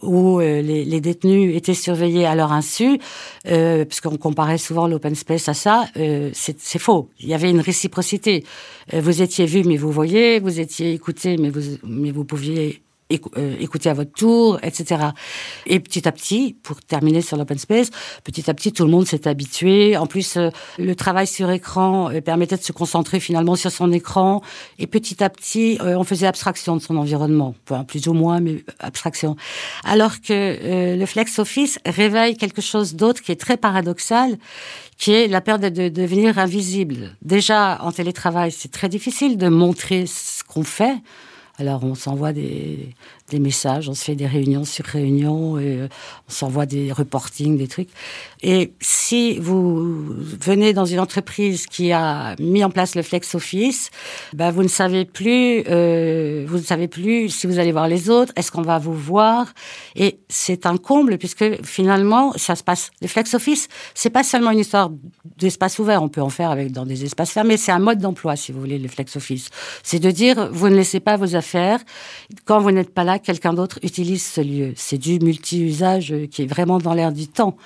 où 0.00 0.38
les, 0.38 1.00
détenus 1.00 1.56
étaient 1.56 1.74
surveillés 1.74 2.24
à 2.24 2.36
leur 2.36 2.52
insu, 2.52 3.00
puisqu'on 3.42 4.16
comparait 4.18 4.58
souvent 4.58 4.86
l'open 4.86 5.16
space 5.16 5.48
à 5.48 5.54
ça, 5.54 5.86
c'est 6.32 6.78
faux. 6.78 7.08
Il 7.18 7.26
y 7.28 7.34
avait 7.34 7.50
une 7.50 7.58
réciprocité. 7.58 8.44
vous 8.92 9.20
étiez 9.20 9.46
vu, 9.46 9.64
mais 9.64 9.76
vous 9.76 9.90
voyez, 9.90 10.38
vous 10.38 10.60
étiez 10.60 10.92
écouté, 10.92 11.38
mais 11.38 11.50
vous, 11.50 11.76
mais 11.82 12.12
vous 12.12 12.24
pouviez 12.24 12.84
euh, 12.85 12.85
écouter 13.10 13.88
à 13.88 13.94
votre 13.94 14.12
tour, 14.12 14.58
etc. 14.62 15.06
Et 15.66 15.80
petit 15.80 16.08
à 16.08 16.12
petit, 16.12 16.56
pour 16.62 16.80
terminer 16.80 17.22
sur 17.22 17.36
l'open 17.36 17.58
space, 17.58 17.90
petit 18.24 18.50
à 18.50 18.54
petit, 18.54 18.72
tout 18.72 18.84
le 18.84 18.90
monde 18.90 19.06
s'est 19.06 19.28
habitué. 19.28 19.96
En 19.96 20.06
plus, 20.06 20.36
euh, 20.36 20.50
le 20.78 20.94
travail 20.94 21.26
sur 21.26 21.50
écran 21.50 22.10
euh, 22.10 22.20
permettait 22.20 22.56
de 22.56 22.62
se 22.62 22.72
concentrer 22.72 23.20
finalement 23.20 23.56
sur 23.56 23.70
son 23.70 23.92
écran. 23.92 24.42
Et 24.78 24.86
petit 24.86 25.22
à 25.22 25.30
petit, 25.30 25.78
on 25.80 26.04
faisait 26.04 26.26
abstraction 26.26 26.76
de 26.76 26.82
son 26.82 26.96
environnement, 26.96 27.54
plus 27.86 28.08
ou 28.08 28.12
moins, 28.12 28.40
mais 28.40 28.64
abstraction. 28.78 29.36
Alors 29.84 30.20
que 30.20 30.96
le 30.96 31.06
flex 31.06 31.38
office 31.38 31.78
réveille 31.86 32.36
quelque 32.36 32.60
chose 32.60 32.94
d'autre 32.94 33.22
qui 33.22 33.32
est 33.32 33.40
très 33.40 33.56
paradoxal, 33.56 34.36
qui 34.96 35.12
est 35.12 35.28
la 35.28 35.40
peur 35.40 35.58
de 35.58 35.68
devenir 35.68 36.38
invisible. 36.38 37.16
Déjà, 37.22 37.78
en 37.82 37.92
télétravail, 37.92 38.50
c'est 38.50 38.70
très 38.70 38.88
difficile 38.88 39.36
de 39.36 39.48
montrer 39.48 40.06
ce 40.06 40.42
qu'on 40.44 40.64
fait. 40.64 40.96
Alors 41.58 41.84
on 41.84 41.94
s'envoie 41.94 42.32
des, 42.32 42.94
des 43.30 43.40
messages, 43.40 43.88
on 43.88 43.94
se 43.94 44.04
fait 44.04 44.14
des 44.14 44.26
réunions 44.26 44.64
sur 44.64 44.84
réunions, 44.84 45.58
et 45.58 45.80
euh, 45.80 45.88
on 46.28 46.32
s'envoie 46.32 46.66
des 46.66 46.92
reportings, 46.92 47.58
des 47.58 47.66
trucs. 47.66 47.88
Et 48.42 48.72
si 48.80 49.38
vous 49.38 50.06
venez 50.40 50.72
dans 50.72 50.84
une 50.84 51.00
entreprise 51.00 51.66
qui 51.66 51.92
a 51.92 52.36
mis 52.38 52.62
en 52.62 52.70
place 52.70 52.94
le 52.94 53.02
flex 53.02 53.34
office, 53.34 53.90
bah 54.32 54.50
vous 54.50 54.62
ne 54.62 54.68
savez 54.68 55.04
plus, 55.04 55.64
euh, 55.68 56.44
vous 56.46 56.58
ne 56.58 56.62
savez 56.62 56.86
plus 56.86 57.28
si 57.28 57.46
vous 57.46 57.58
allez 57.58 57.72
voir 57.72 57.88
les 57.88 58.10
autres, 58.10 58.32
est-ce 58.36 58.52
qu'on 58.52 58.62
va 58.62 58.78
vous 58.78 58.94
voir? 58.94 59.52
Et 59.96 60.20
c'est 60.28 60.66
un 60.66 60.76
comble 60.76 61.18
puisque 61.18 61.64
finalement 61.64 62.32
ça 62.36 62.54
se 62.54 62.62
passe. 62.62 62.90
Le 63.02 63.08
flex 63.08 63.34
office, 63.34 63.68
c'est 63.94 64.10
pas 64.10 64.22
seulement 64.22 64.52
une 64.52 64.60
histoire 64.60 64.90
d'espace 65.36 65.78
ouvert, 65.78 66.02
on 66.02 66.08
peut 66.08 66.22
en 66.22 66.30
faire 66.30 66.50
avec 66.50 66.70
dans 66.70 66.86
des 66.86 67.04
espaces 67.04 67.30
fermés, 67.30 67.56
c'est 67.56 67.72
un 67.72 67.80
mode 67.80 67.98
d'emploi 67.98 68.36
si 68.36 68.52
vous 68.52 68.60
voulez 68.60 68.78
le 68.78 68.88
flex 68.88 69.16
office. 69.16 69.48
C'est 69.82 69.98
de 69.98 70.10
dire 70.10 70.50
vous 70.52 70.68
ne 70.68 70.76
laissez 70.76 71.00
pas 71.00 71.16
vos 71.16 71.34
affaires 71.34 71.80
quand 72.44 72.60
vous 72.60 72.70
n'êtes 72.70 72.94
pas 72.94 73.04
là 73.04 73.15
quelqu'un 73.18 73.54
d'autre 73.54 73.78
utilise 73.82 74.24
ce 74.24 74.40
lieu. 74.40 74.72
C'est 74.76 74.98
du 74.98 75.18
multi-usage 75.18 76.14
qui 76.30 76.42
est 76.42 76.46
vraiment 76.46 76.78
dans 76.78 76.94
l'air 76.94 77.12
du 77.12 77.28
temps. 77.28 77.56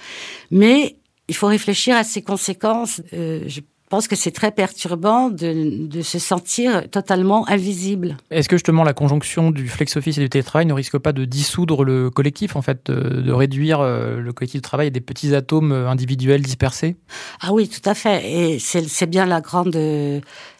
Mais 0.50 0.96
il 1.30 1.36
faut 1.36 1.46
réfléchir 1.46 1.96
à 1.96 2.02
ses 2.02 2.22
conséquences. 2.22 3.00
Euh, 3.12 3.44
je 3.46 3.60
pense 3.88 4.08
que 4.08 4.16
c'est 4.16 4.32
très 4.32 4.50
perturbant 4.50 5.30
de, 5.30 6.00
se 6.02 6.18
sentir 6.18 6.88
totalement 6.90 7.48
invisible. 7.48 8.16
Est-ce 8.30 8.48
que 8.48 8.56
justement 8.56 8.84
la 8.84 8.94
conjonction 8.94 9.50
du 9.50 9.68
flex 9.68 9.96
office 9.96 10.18
et 10.18 10.20
du 10.20 10.28
télétravail 10.28 10.66
ne 10.66 10.72
risque 10.72 10.98
pas 10.98 11.12
de 11.12 11.24
dissoudre 11.24 11.84
le 11.84 12.10
collectif, 12.10 12.56
en 12.56 12.62
fait, 12.62 12.90
de 12.90 13.32
réduire 13.32 13.80
euh, 13.80 14.20
le 14.20 14.32
collectif 14.32 14.60
de 14.60 14.64
travail 14.64 14.88
à 14.88 14.90
des 14.90 15.00
petits 15.00 15.34
atomes 15.34 15.72
euh, 15.72 15.88
individuels 15.88 16.42
dispersés? 16.42 16.96
Ah 17.40 17.52
oui, 17.52 17.68
tout 17.68 17.88
à 17.88 17.94
fait. 17.94 18.28
Et 18.28 18.58
c'est 18.58 19.06
bien 19.06 19.24
la 19.24 19.40
grande 19.40 19.76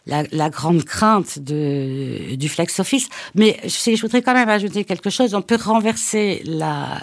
la, 0.05 0.23
la, 0.31 0.49
grande 0.49 0.83
crainte 0.83 1.39
de, 1.39 2.35
du 2.35 2.49
flex 2.49 2.79
office. 2.79 3.07
Mais 3.35 3.59
je, 3.63 3.95
je, 3.95 4.01
voudrais 4.01 4.21
quand 4.21 4.33
même 4.33 4.49
ajouter 4.49 4.83
quelque 4.83 5.09
chose. 5.09 5.35
On 5.35 5.41
peut 5.41 5.59
renverser 5.61 6.41
la, 6.45 7.01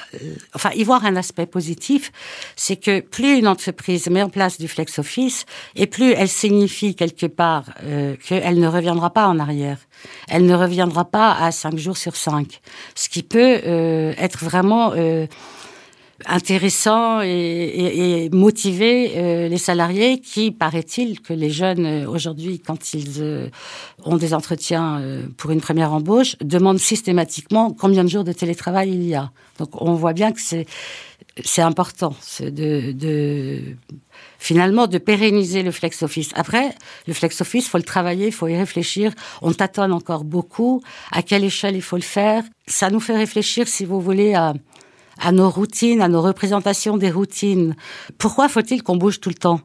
enfin, 0.55 0.71
y 0.75 0.83
voir 0.85 1.05
un 1.05 1.17
aspect 1.17 1.47
positif. 1.47 2.11
C'est 2.57 2.77
que 2.77 3.01
plus 3.01 3.39
une 3.39 3.47
entreprise 3.47 4.09
met 4.09 4.23
en 4.23 4.29
place 4.31 4.59
du 4.59 4.69
flex 4.69 4.99
office 4.99 5.47
et 5.77 5.87
plus 5.87 6.13
elle 6.13 6.29
signifie 6.29 6.95
quelque 6.95 7.27
part 7.27 7.65
euh, 7.85 8.17
qu'elle 8.27 8.59
ne 8.59 8.69
reviendra 8.69 9.11
pas 9.11 9.29
en 9.29 9.39
arrière. 9.39 9.79
Elle 10.29 10.47
ne 10.47 10.55
reviendra 10.55 11.05
pas 11.05 11.33
à 11.33 11.53
cinq 11.53 11.77
jours 11.77 11.97
sur 11.97 12.17
cinq 12.17 12.61
Ce 12.95 13.09
qui 13.09 13.23
peut 13.23 13.61
euh, 13.65 14.13
être 14.19 14.45
vraiment 14.45 14.93
euh, 14.95 15.27
intéressant 16.27 17.23
et, 17.23 17.29
et, 17.29 18.25
et 18.25 18.31
motiver 18.31 19.13
euh, 19.17 19.49
les 19.49 19.59
salariés 19.59 20.21
qui, 20.21 20.51
paraît-il, 20.51 21.21
que 21.21 21.33
les 21.33 21.51
jeunes 21.51 21.87
euh, 21.87 22.09
aujourd'hui, 22.09 22.59
quand 22.59 22.95
ils 22.95 23.21
euh, 23.21 23.49
ont 24.05 24.17
des 24.17 24.35
entretiens 24.35 25.01
euh, 25.01 25.27
pour 25.37 25.51
une 25.51 25.61
première 25.61 25.93
embauche, 25.93 26.37
demandent 26.41 26.81
systématiquement 26.81 27.73
combien 27.73 28.05
de 28.05 28.09
jours 28.09 28.25
de 28.25 28.33
télétravail 28.33 28.91
il 28.91 29.07
y 29.07 29.15
a. 29.15 29.31
Donc 29.59 29.81
on 29.81 29.95
voit 29.95 30.13
bien 30.13 30.33
que 30.33 30.41
c'est 30.41 30.67
c'est 31.45 31.63
important 31.63 32.17
de, 32.41 32.93
de, 32.93 33.61
finalement 34.39 34.89
de 34.89 34.99
pérenniser 34.99 35.63
le 35.63 35.71
flex 35.71 36.03
office. 36.03 36.31
Après, 36.35 36.75
le 37.07 37.15
flex 37.15 37.41
office, 37.41 37.69
faut 37.69 37.79
le 37.79 37.85
travailler, 37.85 38.27
il 38.27 38.33
faut 38.33 38.49
y 38.49 38.57
réfléchir. 38.57 39.13
On 39.41 39.53
tâtonne 39.53 39.93
encore 39.93 40.25
beaucoup. 40.25 40.83
À 41.13 41.23
quelle 41.23 41.45
échelle 41.45 41.77
il 41.77 41.83
faut 41.83 41.97
le 41.97 42.03
faire? 42.03 42.43
Ça 42.67 42.91
nous 42.91 43.01
fait 43.01 43.17
réfléchir, 43.17 43.69
si 43.69 43.85
vous 43.85 44.01
voulez, 44.01 44.35
à 44.35 44.55
à 45.21 45.33
nos 45.33 45.51
routines, 45.51 46.01
à 46.01 46.09
nos 46.09 46.23
représentations 46.23 46.97
des 46.97 47.11
routines. 47.11 47.75
Pourquoi 48.19 48.49
faut-il 48.49 48.83
qu'on 48.83 48.97
bouge 48.97 49.21
tout 49.21 49.29
le 49.29 49.35
temps? 49.35 49.61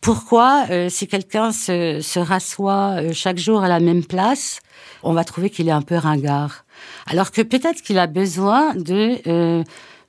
Pourquoi, 0.00 0.64
euh, 0.70 0.88
si 0.88 1.06
quelqu'un 1.06 1.52
se, 1.52 2.00
se 2.00 2.18
rassoit 2.18 2.96
euh, 2.96 3.12
chaque 3.12 3.38
jour 3.38 3.62
à 3.62 3.68
la 3.68 3.78
même 3.78 4.04
place, 4.04 4.60
on 5.04 5.12
va 5.12 5.22
trouver 5.24 5.48
qu'il 5.48 5.68
est 5.68 5.72
un 5.72 5.82
peu 5.82 5.96
ringard? 5.96 6.64
Alors 7.06 7.30
que 7.30 7.42
peut-être 7.42 7.82
qu'il 7.82 7.98
a 7.98 8.06
besoin 8.06 8.74
de 8.74 9.18
euh, 9.28 9.62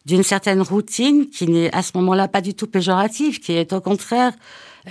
d'une 0.05 0.23
certaine 0.23 0.61
routine 0.61 1.29
qui 1.29 1.47
n'est 1.47 1.73
à 1.73 1.81
ce 1.81 1.91
moment-là 1.95 2.27
pas 2.27 2.41
du 2.41 2.53
tout 2.53 2.67
péjorative, 2.67 3.39
qui 3.39 3.53
est 3.53 3.71
au 3.71 3.81
contraire, 3.81 4.33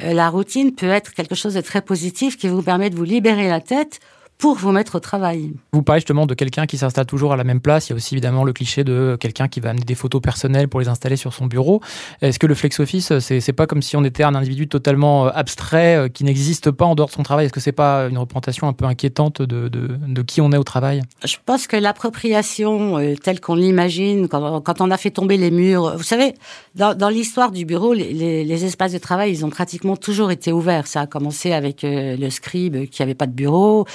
euh, 0.02 0.12
la 0.14 0.28
routine 0.28 0.74
peut 0.74 0.88
être 0.88 1.12
quelque 1.12 1.34
chose 1.34 1.54
de 1.54 1.60
très 1.60 1.82
positif 1.82 2.38
qui 2.38 2.48
vous 2.48 2.62
permet 2.62 2.90
de 2.90 2.96
vous 2.96 3.04
libérer 3.04 3.48
la 3.48 3.60
tête 3.60 4.00
pour 4.38 4.56
vous 4.56 4.72
mettre 4.72 4.96
au 4.96 5.00
travail. 5.00 5.52
Vous 5.72 5.82
parlez 5.82 6.00
justement 6.00 6.26
de 6.26 6.34
quelqu'un 6.34 6.66
qui 6.66 6.76
s'installe 6.76 7.06
toujours 7.06 7.32
à 7.32 7.36
la 7.36 7.44
même 7.44 7.60
place. 7.60 7.88
Il 7.88 7.90
y 7.90 7.92
a 7.92 7.96
aussi 7.96 8.14
évidemment 8.14 8.42
le 8.42 8.52
cliché 8.52 8.82
de 8.82 9.16
quelqu'un 9.20 9.46
qui 9.46 9.60
va 9.60 9.70
amener 9.70 9.84
des 9.84 9.94
photos 9.94 10.20
personnelles 10.20 10.68
pour 10.68 10.80
les 10.80 10.88
installer 10.88 11.16
sur 11.16 11.32
son 11.32 11.46
bureau. 11.46 11.80
Est-ce 12.22 12.38
que 12.38 12.46
le 12.46 12.54
flex 12.54 12.80
office, 12.80 13.18
c'est 13.20 13.52
pas 13.52 13.66
comme 13.66 13.82
si 13.82 13.96
on 13.96 14.04
était 14.04 14.24
un 14.24 14.34
individu 14.34 14.66
totalement 14.68 15.26
euh, 15.26 15.30
abstrait 15.34 15.96
euh, 15.96 16.08
qui 16.08 16.24
n'existe 16.24 16.70
pas 16.70 16.84
en 16.84 16.94
dehors 16.94 17.08
de 17.08 17.12
son 17.12 17.22
travail? 17.22 17.46
Est-ce 17.46 17.52
que 17.52 17.60
c'est 17.60 17.72
pas 17.72 18.08
une 18.08 18.18
représentation 18.18 18.66
un 18.66 18.72
peu 18.72 18.84
inquiétante 18.84 19.42
de, 19.42 20.22
qui 20.22 20.40
on 20.40 20.50
est 20.52 20.56
au 20.56 20.64
travail? 20.64 21.02
Je 21.24 21.36
pense 21.44 21.66
que 21.66 21.76
l'appropriation 21.76 22.98
euh, 22.98 23.14
telle 23.14 23.40
qu'on 23.40 23.54
l'imagine, 23.54 24.28
quand, 24.28 24.80
on 24.80 24.90
a 24.90 24.96
fait 24.96 25.10
tomber 25.10 25.36
les 25.36 25.50
murs, 25.50 25.96
vous 25.96 26.02
savez, 26.02 26.34
dans, 26.74 27.08
l'histoire 27.08 27.52
du 27.52 27.64
bureau, 27.64 27.92
les, 27.92 28.64
espaces 28.64 28.92
de 28.92 28.98
travail, 28.98 29.32
ils 29.32 29.44
ont 29.44 29.50
pratiquement 29.50 29.96
toujours 29.96 30.30
été 30.30 30.52
ouverts. 30.52 30.86
Ça 30.86 31.02
a 31.02 31.06
commencé 31.06 31.52
avec 31.52 31.82
le 31.84 32.30
scribe 32.30 32.88
qui 32.88 33.02
n'avait 33.02 33.14
pas 33.14 33.26
de 33.26 33.32
bureau 33.32 33.86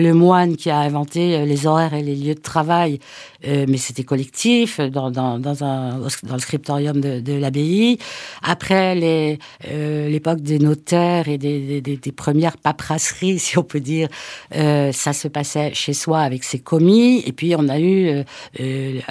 le 0.00 0.14
moine 0.14 0.56
qui 0.56 0.70
a 0.70 0.78
inventé 0.78 1.36
euh, 1.36 1.44
les 1.44 1.66
horaires 1.66 1.94
et 1.94 2.02
les 2.02 2.14
lieux 2.14 2.34
de 2.34 2.40
travail, 2.40 2.98
euh, 3.46 3.66
mais 3.68 3.76
c'était 3.76 4.04
collectif 4.04 4.80
euh, 4.80 4.88
dans, 4.88 5.10
le 5.38 6.38
scriptorium 6.38 7.00
de, 7.00 7.32
l'abbaye. 7.34 7.98
Après 8.42 8.94
l'époque 8.94 10.40
des 10.40 10.58
notaires 10.58 11.28
et 11.28 11.38
des, 11.38 12.12
premières 12.16 12.56
paperasseries, 12.56 13.38
si 13.44 13.58
on 13.58 13.62
peut 13.62 13.80
dire, 13.80 14.08
ça 14.52 15.12
se 15.12 15.28
passait 15.28 15.74
chez 15.74 15.92
soi 15.92 16.20
avec 16.20 16.44
ses 16.44 16.58
commis. 16.58 17.22
Et 17.26 17.32
puis 17.32 17.54
on 17.56 17.68
a 17.68 17.80
eu, 17.80 18.22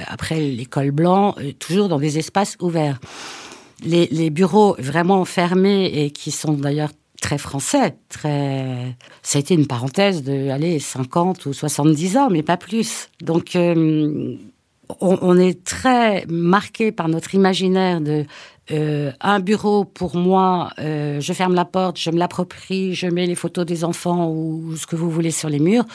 après 0.07 0.39
l'école 0.39 0.91
blanc, 0.91 1.35
toujours 1.59 1.89
dans 1.89 1.99
des 1.99 2.17
espaces 2.17 2.57
ouverts. 2.61 2.99
Les, 3.85 4.29
bureaux 4.29 4.75
vraiment 4.79 5.25
fermés 5.25 5.85
et 5.85 6.11
qui 6.11 6.31
sont 6.31 6.53
d'ailleurs 6.53 6.91
très 7.23 7.37
français, 7.37 7.95
très. 8.09 8.95
Ça 9.23 9.37
a 9.37 9.39
été 9.39 9.53
une 9.53 9.65
parenthèse 9.65 10.23
de, 10.23 10.49
allez, 10.49 10.77
50 10.77 11.45
ou 11.45 11.53
70 11.53 12.17
ans, 12.17 12.29
mais 12.29 12.43
pas 12.43 12.57
plus. 12.57 13.09
Donc, 13.21 13.55
euh, 13.55 14.35
on, 14.99 15.37
est 15.37 15.63
très 15.63 16.25
marqué 16.27 16.91
par 16.91 17.07
notre 17.07 17.33
imaginaire 17.33 18.01
de 18.01 18.25
euh, 18.71 19.11
un 19.21 19.39
bureau 19.39 19.85
pour 19.85 20.17
moi, 20.17 20.71
euh, 20.79 21.21
je 21.21 21.33
ferme 21.33 21.55
la 21.55 21.63
porte, 21.63 21.97
je 21.97 22.09
me 22.11 22.17
l'approprie, 22.17 22.93
je 22.93 23.07
mets 23.07 23.25
les 23.25 23.35
photos 23.35 23.65
des 23.65 23.85
enfants 23.85 24.29
ou 24.29 24.75
ce 24.75 24.85
que 24.85 24.97
vous 24.97 25.09
voulez 25.09 25.31
sur 25.31 25.47
les 25.47 25.59
murs. 25.59 25.85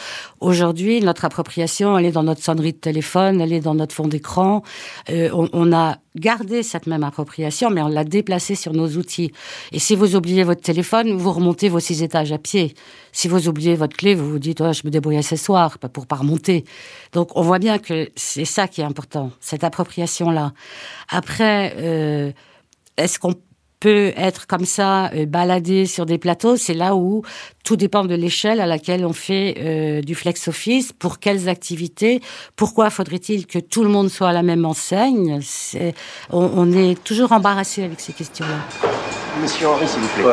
Aujourd'hui, 0.41 1.01
notre 1.03 1.27
appropriation, 1.27 1.99
elle 1.99 2.07
est 2.07 2.13
dans 2.13 2.23
notre 2.23 2.43
sonnerie 2.43 2.73
de 2.73 2.79
téléphone, 2.79 3.43
elle 3.43 3.53
est 3.53 3.61
dans 3.61 3.75
notre 3.75 3.95
fond 3.95 4.09
d'écran. 4.09 4.63
On, 5.11 5.49
on, 5.53 5.73
a 5.73 5.99
garder 6.19 6.63
cette 6.63 6.87
même 6.87 7.05
appropriation, 7.05 7.71
mais 7.71 7.83
on 7.83 7.89
l'a 7.89 8.05
déplacée 8.05 8.55
sur 8.55 8.73
nos 8.73 8.89
outils. 8.97 9.33
Et 9.73 9.79
si 9.79 9.97
vous 9.97 10.17
oubliez 10.17 10.45
votre 10.45 10.61
téléphone, 10.61 11.17
vous 11.17 11.33
remontez 11.33 11.69
vos 11.69 11.81
six 11.81 12.03
étages 12.03 12.33
à 12.33 12.39
pied. 12.39 12.75
Si 13.13 13.29
vous 13.29 13.49
oubliez 13.49 13.75
votre 13.75 13.97
clé, 13.97 14.15
vous 14.15 14.29
vous 14.31 14.39
dites 14.39 14.61
oh, 14.61 14.73
je 14.73 14.83
me 14.85 14.91
débrouille 14.91 15.23
ce 15.23 15.37
soir 15.37 15.79
pour 15.79 16.07
pas 16.07 16.17
remonter. 16.17 16.65
Donc 17.13 17.37
on 17.37 17.43
voit 17.43 17.59
bien 17.59 17.79
que 17.79 18.09
c'est 18.17 18.45
ça 18.45 18.69
qui 18.69 18.81
est 18.81 18.85
important, 18.85 19.31
cette 19.41 19.65
appropriation 19.65 20.31
là. 20.31 20.53
Après, 21.09 21.75
euh, 21.79 22.33
est-ce 22.97 23.19
qu'on 23.19 23.35
peut 23.81 24.13
être 24.17 24.47
comme 24.47 24.65
ça 24.65 25.11
euh, 25.13 25.27
baladé 25.27 25.87
sur 25.87 26.07
des 26.07 26.19
plateaux, 26.19 26.57
c'est 26.57 26.75
là 26.75 26.95
où 26.95 27.23
tout 27.65 27.77
dépend 27.77 28.05
de 28.05 28.15
l'échelle 28.15 28.61
à 28.61 28.67
laquelle 28.67 29.05
on 29.05 29.13
fait 29.13 29.55
euh, 29.59 30.01
du 30.01 30.15
flex 30.15 30.49
office, 30.49 30.93
pour 30.93 31.19
quelles 31.19 31.49
activités, 31.49 32.21
pourquoi 32.57 32.91
faudrait-il 32.91 33.47
que 33.47 33.59
tout 33.59 33.83
le 33.83 33.89
monde 33.89 34.09
soit 34.09 34.31
à 34.31 34.33
la 34.33 34.43
même 34.43 34.65
enseigne? 34.65 35.41
On, 36.31 36.73
est 36.73 37.03
toujours 37.05 37.33
embarrassé 37.33 37.85
avec 37.85 38.01
ces 38.01 38.13
questions-là. 38.13 38.89
Monsieur 39.41 39.69
Henri, 39.69 39.87
s'il 39.87 40.01
vous 40.01 40.09
plaît. 40.09 40.33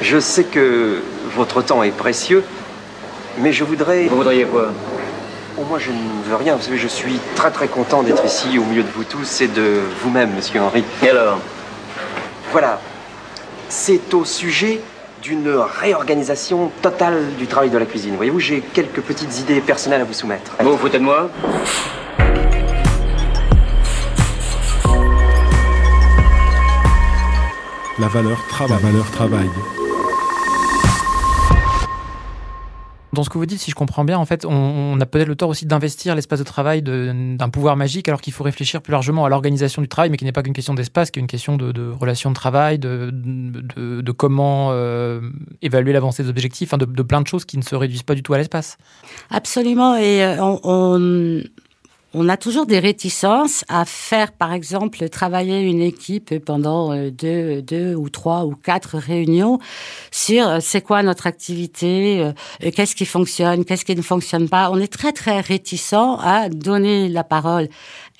Je 0.00 0.18
sais 0.18 0.44
que 0.44 1.02
votre 1.34 1.62
temps 1.62 1.82
est 1.82 1.96
précieux, 1.96 2.44
mais 3.38 3.52
je 3.52 3.64
voudrais... 3.64 4.06
Vous 4.06 4.16
voudriez 4.16 4.44
quoi? 4.44 4.72
Oh, 5.58 5.64
moi, 5.68 5.78
je 5.78 5.90
ne 5.90 6.22
veux 6.28 6.36
rien. 6.36 6.56
Vous 6.56 6.62
savez, 6.62 6.78
je 6.78 6.88
suis 6.88 7.18
très 7.36 7.50
très 7.50 7.68
content 7.68 8.02
d'être 8.02 8.24
ici 8.24 8.58
au 8.58 8.64
milieu 8.64 8.82
de 8.82 8.88
vous 8.88 9.04
tous 9.04 9.42
et 9.42 9.48
de 9.48 9.80
vous-même, 10.02 10.34
monsieur 10.34 10.60
Henri. 10.60 10.82
Et 11.02 11.10
alors? 11.10 11.38
Voilà, 12.52 12.78
c'est 13.70 14.12
au 14.12 14.26
sujet 14.26 14.78
d'une 15.22 15.48
réorganisation 15.48 16.70
totale 16.82 17.34
du 17.38 17.46
travail 17.46 17.70
de 17.70 17.78
la 17.78 17.86
cuisine. 17.86 18.14
Voyez-vous, 18.14 18.40
j'ai 18.40 18.60
quelques 18.60 19.00
petites 19.00 19.40
idées 19.40 19.62
personnelles 19.62 20.02
à 20.02 20.04
vous 20.04 20.12
soumettre. 20.12 20.52
Bon, 20.62 20.72
vous 20.72 20.76
foutez 20.76 20.98
de 20.98 21.02
moi 21.02 21.30
La 27.98 28.08
valeur. 28.08 28.44
La 28.68 28.76
valeur 28.76 29.10
travail. 29.12 29.48
Dans 33.12 33.24
ce 33.24 33.28
que 33.28 33.36
vous 33.36 33.44
dites, 33.44 33.60
si 33.60 33.70
je 33.70 33.74
comprends 33.74 34.04
bien, 34.04 34.18
en 34.18 34.24
fait, 34.24 34.46
on, 34.46 34.50
on 34.50 34.98
a 34.98 35.04
peut-être 35.04 35.28
le 35.28 35.36
tort 35.36 35.50
aussi 35.50 35.66
d'investir 35.66 36.14
l'espace 36.14 36.38
de 36.38 36.44
travail 36.44 36.80
d'un 36.82 37.48
pouvoir 37.50 37.76
magique, 37.76 38.08
alors 38.08 38.22
qu'il 38.22 38.32
faut 38.32 38.42
réfléchir 38.42 38.80
plus 38.80 38.92
largement 38.92 39.26
à 39.26 39.28
l'organisation 39.28 39.82
du 39.82 39.88
travail, 39.88 40.08
mais 40.08 40.16
qui 40.16 40.24
n'est 40.24 40.32
pas 40.32 40.42
qu'une 40.42 40.54
question 40.54 40.72
d'espace, 40.72 41.10
qui 41.10 41.18
est 41.18 41.22
une 41.22 41.26
question 41.26 41.56
de, 41.58 41.72
de 41.72 41.90
relation 41.90 42.30
de 42.30 42.34
travail, 42.34 42.78
de, 42.78 43.10
de, 43.12 44.00
de 44.00 44.12
comment 44.12 44.68
euh, 44.70 45.20
évaluer 45.60 45.92
l'avancée 45.92 46.22
des 46.22 46.30
objectifs, 46.30 46.72
de, 46.72 46.86
de 46.86 47.02
plein 47.02 47.20
de 47.20 47.26
choses 47.26 47.44
qui 47.44 47.58
ne 47.58 47.62
se 47.62 47.74
réduisent 47.74 48.02
pas 48.02 48.14
du 48.14 48.22
tout 48.22 48.32
à 48.32 48.38
l'espace. 48.38 48.78
Absolument. 49.30 49.96
Et 49.96 50.24
euh, 50.24 50.42
on, 50.42 50.60
on, 50.64 51.42
on 52.14 52.28
a 52.28 52.36
toujours 52.36 52.66
des 52.66 52.78
réticences 52.78 53.64
à 53.68 53.84
faire, 53.84 54.32
par 54.32 54.52
exemple, 54.52 55.08
travailler 55.08 55.60
une 55.60 55.80
équipe 55.80 56.38
pendant 56.44 56.92
euh, 56.92 57.10
deux, 57.10 57.62
deux 57.62 57.94
ou 57.94 58.10
trois 58.10 58.44
ou 58.44 58.54
quatre 58.54 58.98
réunions 58.98 59.58
sur 60.10 60.46
euh, 60.46 60.58
c'est 60.60 60.82
quoi 60.82 61.02
notre 61.02 61.26
activité, 61.26 62.20
euh, 62.20 62.70
qu'est-ce 62.70 62.94
qui 62.94 63.06
fonctionne, 63.06 63.64
qu'est-ce 63.64 63.84
qui 63.84 63.96
ne 63.96 64.02
fonctionne 64.02 64.48
pas. 64.48 64.70
On 64.70 64.78
est 64.78 64.92
très, 64.92 65.12
très 65.12 65.40
réticent 65.40 65.94
à 65.94 66.48
donner 66.50 67.08
la 67.08 67.24
parole 67.24 67.68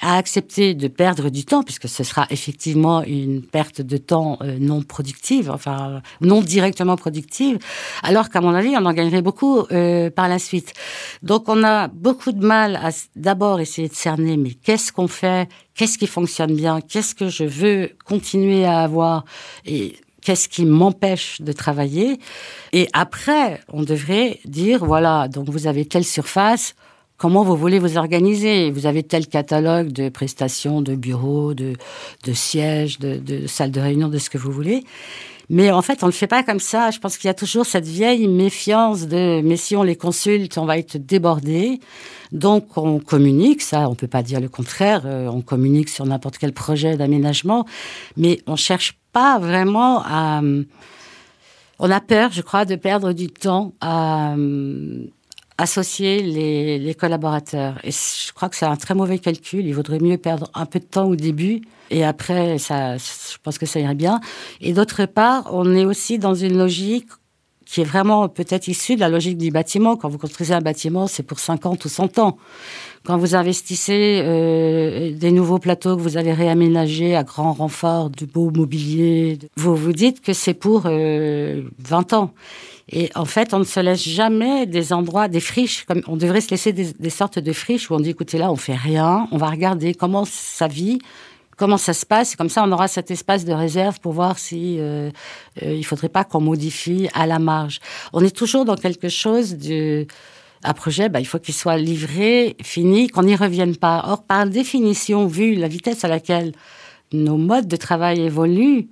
à 0.02 0.16
accepter 0.16 0.75
de 0.75 0.88
perdre 0.88 1.30
du 1.30 1.44
temps, 1.44 1.62
puisque 1.62 1.88
ce 1.88 2.02
sera 2.02 2.26
effectivement 2.30 3.02
une 3.04 3.40
perte 3.40 3.80
de 3.80 3.97
temps 3.97 4.37
euh, 4.42 4.59
non 4.59 4.82
productive, 4.82 5.49
enfin 5.49 6.02
non 6.21 6.42
directement 6.42 6.97
productive, 6.97 7.59
alors 8.02 8.28
qu'à 8.28 8.40
mon 8.40 8.52
avis, 8.52 8.75
on 8.76 8.85
en 8.85 8.92
gagnerait 8.92 9.23
beaucoup 9.23 9.61
euh, 9.71 10.11
par 10.11 10.28
la 10.28 10.40
suite. 10.40 10.75
Donc 11.23 11.49
on 11.49 11.62
a 11.62 11.87
beaucoup 11.87 12.32
de 12.32 12.44
mal 12.44 12.76
à 12.76 12.90
d'abord 13.14 13.61
essayer 13.61 13.88
de 13.88 13.94
cerner, 13.94 14.37
mais 14.37 14.50
qu'est-ce 14.50 14.92
qu'on 14.92 15.09
fait, 15.09 15.49
qu'est-ce 15.75 15.99
qui 15.99 16.09
fonctionne 16.09 16.54
bien, 16.54 16.80
qu'est-ce 16.80 17.14
que 17.14 17.28
je 17.28 17.44
veux 17.44 17.90
continuer 18.04 18.64
à 18.64 18.80
avoir? 18.80 19.25
Et 19.64 19.94
qu'est-ce 20.21 20.49
qui 20.49 20.64
m'empêche 20.64 21.40
de 21.40 21.52
travailler? 21.52 22.18
Et 22.73 22.88
après, 22.92 23.61
on 23.68 23.82
devrait 23.82 24.40
dire, 24.44 24.85
voilà, 24.85 25.28
donc 25.28 25.49
vous 25.49 25.66
avez 25.68 25.85
telle 25.85 26.04
surface, 26.04 26.75
comment 27.23 27.45
vous 27.45 27.55
voulez 27.55 27.79
vous 27.79 27.99
organiser? 27.99 28.73
Vous 28.73 28.87
avez 28.87 29.05
tel 29.05 29.29
catalogue 29.29 29.93
de 29.93 30.09
prestations, 30.09 30.83
de 30.83 30.97
bureaux, 30.97 31.55
de, 31.55 31.75
de 32.25 32.33
sièges, 32.33 32.99
de, 32.99 33.17
de 33.17 33.47
salles 33.47 33.71
de 33.71 33.81
réunion, 33.81 34.09
de 34.09 34.19
ce 34.19 34.29
que 34.29 34.38
vous 34.38 34.50
voulez. 34.50 34.83
Mais 35.49 35.71
en 35.71 35.83
fait, 35.83 36.02
on 36.02 36.07
ne 36.07 36.11
le 36.11 36.17
fait 36.17 36.26
pas 36.26 36.43
comme 36.43 36.59
ça. 36.59 36.91
Je 36.91 36.99
pense 36.99 37.17
qu'il 37.17 37.29
y 37.29 37.31
a 37.31 37.35
toujours 37.35 37.64
cette 37.64 37.87
vieille 37.87 38.26
méfiance 38.26 39.07
de 39.07 39.41
mais 39.41 39.57
si 39.57 39.76
on 39.76 39.85
les 39.85 39.95
consulte, 39.95 40.59
on 40.59 40.64
va 40.64 40.79
être 40.79 40.97
débordé. 40.97 41.79
Donc 42.33 42.76
on 42.76 42.99
communique, 42.99 43.62
ça, 43.62 43.88
on 43.88 43.95
peut 43.95 44.09
pas 44.09 44.25
dire 44.25 44.41
le 44.41 44.49
contraire. 44.49 45.02
euh, 45.05 45.29
on 45.29 45.43
communique 45.43 45.91
sur 45.91 46.05
n'importe 46.05 46.38
quel 46.38 46.52
projet 46.52 46.97
d'aménagement, 46.97 47.67
mais 48.17 48.41
on 48.49 48.57
cherche 48.57 48.99
pas 49.12 49.38
vraiment 49.38 50.02
à. 50.05 50.43
On 51.79 51.91
a 51.91 52.00
peur, 52.00 52.33
je 52.33 52.43
crois, 52.43 52.64
de 52.64 52.75
perdre 52.75 53.12
du 53.12 53.29
temps 53.29 53.75
à 53.81 54.35
associer 55.62 56.23
les, 56.23 56.95
collaborateurs. 56.95 57.78
Et 57.85 57.92
je 57.92 58.33
crois 58.33 58.49
que 58.49 58.57
c'est 58.57 58.66
un 58.66 58.76
très 58.76 58.95
mauvais 58.95 59.19
calcul. 59.19 59.64
Il 59.64 59.75
vaudrait 59.75 60.00
mieux 60.00 60.19
perdre 60.19 60.50
un 60.54 60.66
peu 60.66 60.81
de 60.81 60.85
temps 60.85 61.07
au 61.07 61.16
début 61.16 61.62
et 61.90 62.04
après, 62.04 62.59
ça, 62.59 62.97
je 62.97 63.37
pense 63.42 63.59
que 63.59 63.66
ça 63.66 63.78
irait 63.78 63.95
bien. 63.95 64.21
Et 64.61 64.73
d'autre 64.73 65.07
part, 65.07 65.49
on 65.52 65.75
est 65.75 65.85
aussi 65.85 66.19
dans 66.19 66.35
une 66.35 66.59
logique 66.59 67.09
qui 67.64 67.81
est 67.81 67.85
vraiment 67.85 68.28
peut-être 68.28 68.69
issue 68.69 68.97
de 68.97 69.00
la 69.00 69.09
logique 69.09 69.38
du 69.38 69.50
bâtiment. 69.50 69.97
Quand 69.97 70.09
vous 70.09 70.19
construisez 70.19 70.52
un 70.52 70.61
bâtiment, 70.61 71.07
c'est 71.07 71.23
pour 71.23 71.38
50 71.38 71.85
ou 71.85 71.88
100 71.88 72.19
ans. 72.19 72.37
Quand 73.04 73.16
vous 73.16 73.35
investissez 73.35 74.21
euh, 74.23 75.12
des 75.16 75.31
nouveaux 75.31 75.59
plateaux 75.59 75.97
que 75.97 76.02
vous 76.02 76.16
allez 76.16 76.33
réaménager 76.33 77.16
à 77.16 77.23
grand 77.25 77.52
renfort 77.52 78.11
de 78.11 78.26
beau 78.26 78.50
mobilier, 78.50 79.38
vous 79.57 79.75
vous 79.75 79.92
dites 79.92 80.21
que 80.21 80.33
c'est 80.33 80.54
pour 80.54 80.83
euh, 80.87 81.62
20 81.78 82.12
ans. 82.14 82.35
Et 82.92 83.11
en 83.14 83.25
fait, 83.25 83.54
on 83.54 83.58
ne 83.58 83.64
se 83.64 83.80
laisse 83.80 84.06
jamais 84.06 84.66
des 84.66 84.92
endroits, 84.92 85.28
des 85.28 85.40
friches, 85.40 85.84
comme 85.87 86.02
on 86.06 86.16
devrait 86.16 86.42
se 86.42 86.50
laisser 86.50 86.72
des, 86.72 86.92
des 86.92 87.11
sortes 87.11 87.38
de 87.38 87.52
friches 87.52 87.90
où 87.90 87.94
on 87.94 88.00
dit, 88.00 88.11
écoutez, 88.11 88.37
là, 88.37 88.52
on 88.52 88.56
fait 88.56 88.76
rien, 88.76 89.26
on 89.32 89.38
va 89.38 89.49
regarder 89.49 89.94
comment 89.94 90.26
ça 90.26 90.68
vit, 90.68 90.99
comment 91.56 91.78
ça 91.78 91.94
se 91.94 92.04
passe. 92.04 92.37
Comme 92.37 92.50
ça, 92.50 92.62
on 92.64 92.70
aura 92.70 92.88
cet 92.88 93.11
espace 93.11 93.44
de 93.44 93.52
réserve 93.52 93.99
pour 94.00 94.12
voir 94.12 94.38
si 94.38 94.78
euh, 94.78 95.11
euh, 95.62 95.75
il 95.75 95.84
faudrait 95.84 96.11
pas 96.11 96.25
qu'on 96.25 96.40
modifie 96.40 97.08
à 97.14 97.26
la 97.26 97.38
marge. 97.38 97.80
On 98.12 98.22
est 98.22 98.37
toujours 98.37 98.64
dans 98.64 98.76
quelque 98.76 99.08
chose 99.08 99.56
de 99.56 100.06
un 100.64 100.75
projet, 100.75 101.08
bah, 101.08 101.18
il 101.18 101.25
faut 101.25 101.38
qu'il 101.38 101.54
soit 101.54 101.76
livré, 101.76 102.56
fini, 102.62 103.08
qu'on 103.08 103.25
n'y 103.25 103.34
revienne 103.34 103.76
pas. 103.76 104.04
Or, 104.06 104.22
par 104.22 104.46
définition, 104.46 105.26
vu 105.26 105.54
la 105.54 105.66
vitesse 105.66 106.04
à 106.04 106.08
laquelle 106.08 106.52
nos 107.12 107.37
modes 107.37 107.66
de 107.66 107.76
travail 107.76 108.20
évoluent, 108.20 108.88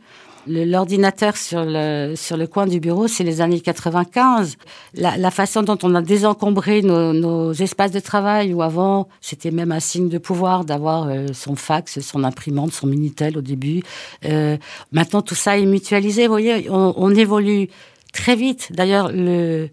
l'ordinateur 0.46 1.36
sur 1.36 1.64
le, 1.64 2.14
sur 2.16 2.36
le 2.36 2.46
coin 2.46 2.66
du 2.66 2.80
bureau, 2.80 3.08
c'est 3.08 3.24
les 3.24 3.40
années 3.40 3.60
95. 3.60 4.56
La, 4.94 5.16
la 5.16 5.30
façon 5.30 5.62
dont 5.62 5.78
on 5.82 5.94
a 5.94 6.02
désencombré 6.02 6.82
nos, 6.82 7.52
espaces 7.52 7.92
de 7.92 8.00
travail, 8.00 8.54
où 8.54 8.62
avant, 8.62 9.08
c'était 9.20 9.50
même 9.50 9.72
un 9.72 9.80
signe 9.80 10.08
de 10.08 10.18
pouvoir 10.18 10.64
d'avoir 10.64 11.08
euh, 11.08 11.26
son 11.32 11.56
fax, 11.56 12.00
son 12.00 12.24
imprimante, 12.24 12.72
son 12.72 12.86
Minitel 12.86 13.38
au 13.38 13.42
début. 13.42 13.82
Euh, 14.24 14.56
maintenant, 14.92 15.22
tout 15.22 15.34
ça 15.34 15.58
est 15.58 15.66
mutualisé. 15.66 16.26
Vous 16.26 16.32
voyez, 16.32 16.68
on, 16.70 16.94
on 16.96 17.14
évolue 17.14 17.68
très 18.12 18.36
vite. 18.36 18.72
D'ailleurs, 18.72 19.10
le, 19.12 19.68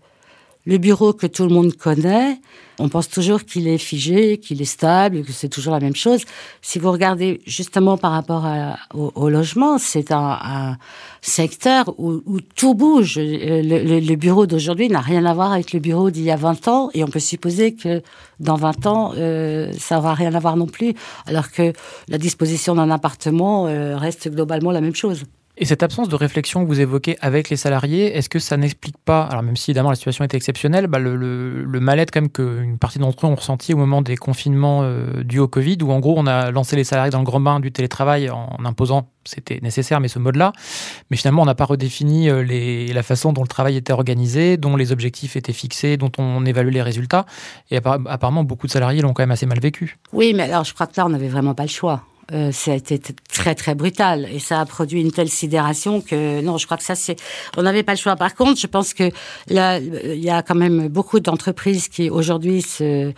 le 0.67 0.77
bureau 0.77 1.13
que 1.13 1.25
tout 1.25 1.43
le 1.43 1.49
monde 1.49 1.73
connaît, 1.77 2.41
on 2.77 2.89
pense 2.89 3.09
toujours 3.09 3.45
qu'il 3.45 3.69
est 3.69 3.77
figé, 3.77 4.37
qu'il 4.37 4.61
est 4.61 4.65
stable, 4.65 5.23
que 5.23 5.31
c'est 5.31 5.47
toujours 5.47 5.73
la 5.73 5.79
même 5.79 5.95
chose. 5.95 6.25
Si 6.61 6.77
vous 6.77 6.91
regardez 6.91 7.39
justement 7.47 7.97
par 7.97 8.11
rapport 8.11 8.45
au, 8.93 9.29
logement, 9.29 9.77
c'est 9.77 10.11
un, 10.11 10.77
secteur 11.21 11.95
où, 11.97 12.21
tout 12.55 12.75
bouge. 12.75 13.17
Le, 13.17 14.15
bureau 14.15 14.45
d'aujourd'hui 14.45 14.89
n'a 14.89 14.99
rien 14.99 15.25
à 15.25 15.33
voir 15.33 15.53
avec 15.53 15.71
le 15.71 15.79
bureau 15.79 16.11
d'il 16.11 16.23
y 16.23 16.31
a 16.31 16.35
20 16.35 16.67
ans, 16.67 16.89
et 16.93 17.03
on 17.03 17.07
peut 17.07 17.19
supposer 17.19 17.73
que 17.73 18.03
dans 18.41 18.55
20 18.55 18.87
ans, 18.87 19.13
euh, 19.15 19.71
ça 19.79 19.95
n'aura 19.95 20.13
rien 20.13 20.35
à 20.35 20.39
voir 20.39 20.57
non 20.57 20.67
plus, 20.67 20.93
alors 21.25 21.49
que 21.49 21.71
la 22.09 22.17
disposition 22.17 22.75
d'un 22.75 22.91
appartement 22.91 23.67
euh, 23.67 23.97
reste 23.97 24.29
globalement 24.29 24.71
la 24.71 24.81
même 24.81 24.95
chose. 24.95 25.23
Et 25.59 25.65
cette 25.65 25.81
absence 25.81 26.07
de 26.07 26.15
réflexion 26.15 26.61
que 26.61 26.67
vous 26.67 26.79
évoquez 26.79 27.17
avec 27.19 27.49
les 27.49 27.55
salariés, 27.55 28.15
est-ce 28.15 28.29
que 28.29 28.37
ça 28.37 28.57
n'explique 28.57 28.97
pas, 28.97 29.23
alors 29.23 29.41
même 29.41 29.55
si 29.55 29.71
évidemment 29.71 29.89
la 29.89 29.95
situation 29.95 30.23
était 30.23 30.37
exceptionnelle, 30.37 30.85
bah, 30.85 30.99
le, 30.99 31.79
mal-être 31.79 32.11
quand 32.11 32.21
même 32.21 32.29
qu'une 32.29 32.77
partie 32.77 32.99
d'entre 32.99 33.25
eux 33.25 33.29
ont 33.29 33.35
ressenti 33.35 33.73
au 33.73 33.77
moment 33.77 34.03
des 34.03 34.17
confinements 34.17 34.81
euh, 34.83 35.23
dus 35.23 35.39
au 35.39 35.47
Covid, 35.47 35.77
où 35.81 35.91
en 35.91 35.99
gros 35.99 36.13
on 36.15 36.27
a 36.27 36.51
lancé 36.51 36.75
les 36.75 36.83
salariés 36.83 37.09
dans 37.09 37.17
le 37.19 37.25
grand 37.25 37.39
bain 37.39 37.59
du 37.59 37.71
télétravail 37.71 38.29
en 38.29 38.65
imposant, 38.65 39.09
c'était 39.25 39.59
nécessaire, 39.63 39.99
mais 39.99 40.09
ce 40.09 40.19
mode-là, 40.19 40.53
mais 41.09 41.17
finalement 41.17 41.41
on 41.41 41.45
n'a 41.45 41.55
pas 41.55 41.65
redéfini 41.65 42.29
euh, 42.29 42.43
la 42.93 43.03
façon 43.03 43.33
dont 43.33 43.41
le 43.41 43.47
travail 43.47 43.77
était 43.77 43.93
organisé, 43.93 44.57
dont 44.57 44.75
les 44.75 44.91
objectifs 44.91 45.35
étaient 45.35 45.53
fixés, 45.53 45.97
dont 45.97 46.11
on 46.19 46.45
évaluait 46.45 46.71
les 46.71 46.81
résultats, 46.83 47.25
et 47.71 47.77
apparemment 47.77 48.43
beaucoup 48.43 48.67
de 48.67 48.71
salariés 48.71 49.01
l'ont 49.01 49.13
quand 49.13 49.23
même 49.23 49.31
assez 49.31 49.47
mal 49.47 49.59
vécu. 49.59 49.97
Oui, 50.13 50.33
mais 50.35 50.43
alors 50.43 50.65
je 50.65 50.73
crois 50.75 50.85
que 50.85 50.93
là, 50.97 51.07
on 51.07 51.09
n'avait 51.09 51.29
vraiment 51.29 51.55
pas 51.55 51.63
le 51.63 51.69
choix. 51.69 52.03
Euh, 52.33 52.51
ça 52.51 52.71
a 52.71 52.75
été 52.75 52.99
très 53.29 53.55
très 53.55 53.73
brutal 53.73 54.27
et 54.31 54.39
ça 54.39 54.59
a 54.59 54.65
produit 54.65 55.01
une 55.01 55.11
telle 55.11 55.29
sidération 55.29 56.01
que 56.01 56.41
non, 56.41 56.57
je 56.57 56.65
crois 56.65 56.77
que 56.77 56.83
ça 56.83 56.95
c'est, 56.95 57.15
on 57.55 57.63
n'avait 57.63 57.83
pas 57.83 57.93
le 57.93 57.97
choix. 57.97 58.17
Par 58.17 58.35
contre, 58.35 58.59
je 58.59 58.67
pense 58.67 58.93
que 58.93 59.11
là, 59.49 59.79
il 59.79 60.23
y 60.23 60.29
a 60.29 60.41
quand 60.41 60.55
même 60.55 60.89
beaucoup 60.89 61.21
d'entreprises 61.21 61.87
qui 61.87 62.09
aujourd'hui 62.09 62.61
se 62.61 63.13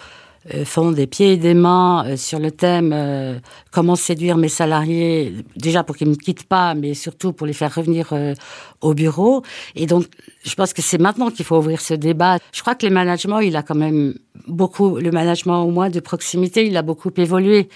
euh, 0.53 0.63
font 0.63 0.91
des 0.91 1.05
pieds 1.05 1.33
et 1.33 1.37
des 1.37 1.53
mains 1.53 2.05
euh, 2.05 2.17
sur 2.17 2.39
le 2.39 2.49
thème 2.49 2.91
euh, 2.93 3.39
comment 3.71 3.97
séduire 3.97 4.37
mes 4.37 4.47
salariés, 4.47 5.33
déjà 5.57 5.83
pour 5.83 5.97
qu'ils 5.97 6.07
ne 6.07 6.13
me 6.13 6.17
quittent 6.17 6.47
pas, 6.47 6.75
mais 6.75 6.93
surtout 6.93 7.33
pour 7.33 7.45
les 7.45 7.53
faire 7.53 7.75
revenir 7.75 8.13
euh, 8.13 8.33
au 8.81 8.93
bureau. 8.93 9.43
Et 9.75 9.85
donc, 9.85 10.05
je 10.43 10.55
pense 10.55 10.73
que 10.73 10.81
c'est 10.81 10.99
maintenant 10.99 11.29
qu'il 11.29 11.45
faut 11.45 11.57
ouvrir 11.57 11.81
ce 11.81 11.93
débat. 11.93 12.37
Je 12.53 12.61
crois 12.61 12.75
que 12.75 12.85
le 12.85 12.93
management, 12.93 13.39
il 13.39 13.55
a 13.55 13.63
quand 13.63 13.75
même 13.75 14.15
beaucoup, 14.47 14.97
le 14.97 15.11
management 15.11 15.63
au 15.63 15.71
moins 15.71 15.89
de 15.89 15.99
proximité, 15.99 16.65
il 16.65 16.75
a 16.77 16.81
beaucoup 16.81 17.11
évolué. 17.17 17.69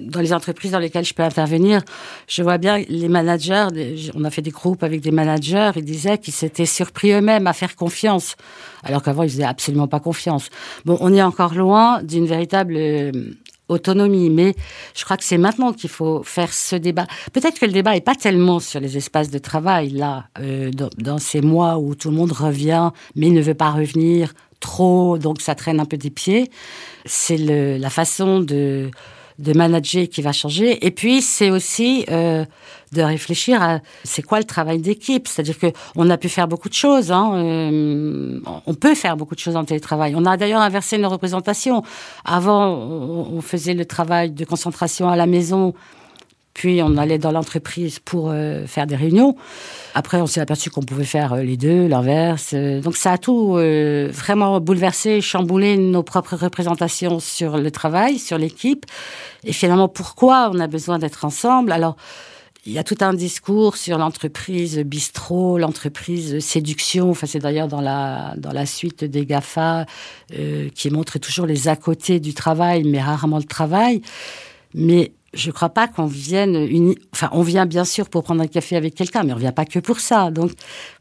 Dans 0.00 0.20
les 0.20 0.32
entreprises 0.32 0.72
dans 0.72 0.78
lesquelles 0.78 1.04
je 1.04 1.14
peux 1.14 1.22
intervenir, 1.22 1.82
je 2.28 2.42
vois 2.42 2.58
bien 2.58 2.78
les 2.88 3.08
managers, 3.08 3.66
on 4.14 4.24
a 4.24 4.30
fait 4.30 4.42
des 4.42 4.50
groupes 4.50 4.82
avec 4.82 5.00
des 5.00 5.10
managers, 5.10 5.72
ils 5.76 5.84
disaient 5.84 6.18
qu'ils 6.18 6.34
s'étaient 6.34 6.66
surpris 6.66 7.12
eux-mêmes 7.12 7.46
à 7.46 7.52
faire 7.52 7.76
confiance, 7.76 8.36
alors 8.82 9.02
qu'avant 9.02 9.22
ils 9.24 9.30
faisaient 9.30 9.44
absolument 9.44 9.88
pas 9.88 10.00
confiance. 10.00 10.48
Bon, 10.84 10.96
on 11.00 11.12
est 11.12 11.22
encore 11.22 11.54
loin 11.54 12.02
d'une 12.02 12.26
véritable 12.26 12.76
euh, 12.76 13.12
autonomie, 13.68 14.30
mais 14.30 14.54
je 14.94 15.04
crois 15.04 15.16
que 15.16 15.24
c'est 15.24 15.38
maintenant 15.38 15.72
qu'il 15.72 15.90
faut 15.90 16.22
faire 16.22 16.52
ce 16.52 16.76
débat. 16.76 17.06
Peut-être 17.32 17.58
que 17.58 17.66
le 17.66 17.72
débat 17.72 17.96
est 17.96 18.04
pas 18.04 18.14
tellement 18.14 18.60
sur 18.60 18.80
les 18.80 18.96
espaces 18.96 19.30
de 19.30 19.38
travail 19.38 19.90
là, 19.90 20.26
euh, 20.38 20.70
dans, 20.70 20.90
dans 20.98 21.18
ces 21.18 21.40
mois 21.40 21.78
où 21.78 21.94
tout 21.94 22.10
le 22.10 22.16
monde 22.16 22.32
revient, 22.32 22.90
mais 23.16 23.30
ne 23.30 23.40
veut 23.40 23.54
pas 23.54 23.70
revenir 23.70 24.34
trop, 24.60 25.18
donc 25.18 25.40
ça 25.40 25.54
traîne 25.54 25.80
un 25.80 25.84
peu 25.84 25.96
des 25.96 26.10
pieds. 26.10 26.50
C'est 27.04 27.36
la 27.36 27.90
façon 27.90 28.40
de 28.40 28.90
de 29.38 29.52
manager 29.52 30.08
qui 30.08 30.22
va 30.22 30.32
changer. 30.32 30.84
Et 30.86 30.90
puis, 30.90 31.20
c'est 31.20 31.50
aussi 31.50 32.04
euh, 32.10 32.44
de 32.92 33.02
réfléchir 33.02 33.62
à 33.62 33.80
c'est 34.04 34.22
quoi 34.22 34.38
le 34.38 34.44
travail 34.44 34.78
d'équipe. 34.78 35.26
C'est-à-dire 35.26 35.58
que 35.58 35.66
on 35.96 36.08
a 36.10 36.16
pu 36.16 36.28
faire 36.28 36.48
beaucoup 36.48 36.68
de 36.68 36.74
choses. 36.74 37.10
Hein, 37.10 37.32
euh, 37.34 38.40
on 38.66 38.74
peut 38.74 38.94
faire 38.94 39.16
beaucoup 39.16 39.34
de 39.34 39.40
choses 39.40 39.56
en 39.56 39.64
télétravail. 39.64 40.14
On 40.16 40.24
a 40.24 40.36
d'ailleurs 40.36 40.62
inversé 40.62 40.98
nos 40.98 41.08
représentations. 41.08 41.82
Avant, 42.24 42.68
on, 42.68 43.40
faisait 43.40 43.74
le 43.74 43.84
travail 43.84 44.30
de 44.30 44.44
concentration 44.44 45.08
à 45.08 45.16
la 45.16 45.26
maison 45.26 45.74
puis 46.54 46.80
on 46.82 46.96
allait 46.96 47.18
dans 47.18 47.32
l'entreprise 47.32 47.98
pour 47.98 48.30
euh, 48.30 48.66
faire 48.66 48.86
des 48.86 48.94
réunions. 48.94 49.36
Après, 49.94 50.20
on 50.20 50.26
s'est 50.26 50.40
aperçu 50.40 50.70
qu'on 50.70 50.82
pouvait 50.82 51.04
faire 51.04 51.34
euh, 51.34 51.42
les 51.42 51.56
deux, 51.56 51.88
l'inverse. 51.88 52.52
Euh, 52.54 52.80
Donc 52.80 52.96
ça 52.96 53.12
a 53.12 53.18
tout 53.18 53.54
vraiment 53.54 54.60
bouleversé, 54.60 55.20
chamboulé 55.20 55.76
nos 55.76 56.02
propres 56.02 56.36
représentations 56.36 57.18
sur 57.18 57.58
le 57.58 57.70
travail, 57.70 58.18
sur 58.18 58.38
l'équipe. 58.38 58.86
Et 59.42 59.52
finalement, 59.52 59.88
pourquoi 59.88 60.50
on 60.52 60.60
a 60.60 60.68
besoin 60.68 60.98
d'être 60.98 61.24
ensemble? 61.24 61.72
Alors, 61.72 61.96
il 62.66 62.72
y 62.72 62.78
a 62.78 62.84
tout 62.84 62.96
un 63.00 63.12
discours 63.12 63.76
sur 63.76 63.98
l'entreprise 63.98 64.78
bistrot, 64.78 65.58
l'entreprise 65.58 66.38
séduction. 66.38 67.10
Enfin, 67.10 67.26
c'est 67.26 67.40
d'ailleurs 67.40 67.68
dans 67.68 67.82
la 67.82 68.34
dans 68.38 68.52
la 68.52 68.64
suite 68.64 69.04
des 69.04 69.26
Gafa 69.26 69.84
qui 70.74 70.90
montre 70.90 71.18
toujours 71.18 71.46
les 71.46 71.68
à 71.68 71.76
côté 71.76 72.20
du 72.20 72.32
travail, 72.32 72.84
mais 72.84 73.02
rarement 73.02 73.38
le 73.38 73.44
travail. 73.44 74.00
Mais 74.72 75.12
je 75.34 75.50
crois 75.50 75.68
pas 75.68 75.88
qu'on 75.88 76.06
vienne 76.06 76.54
uni... 76.54 76.96
enfin 77.12 77.28
on 77.32 77.42
vient 77.42 77.66
bien 77.66 77.84
sûr 77.84 78.08
pour 78.08 78.22
prendre 78.22 78.42
un 78.42 78.46
café 78.46 78.76
avec 78.76 78.94
quelqu'un 78.94 79.22
mais 79.24 79.32
on 79.32 79.36
vient 79.36 79.52
pas 79.52 79.64
que 79.64 79.78
pour 79.78 80.00
ça. 80.00 80.30
Donc 80.30 80.52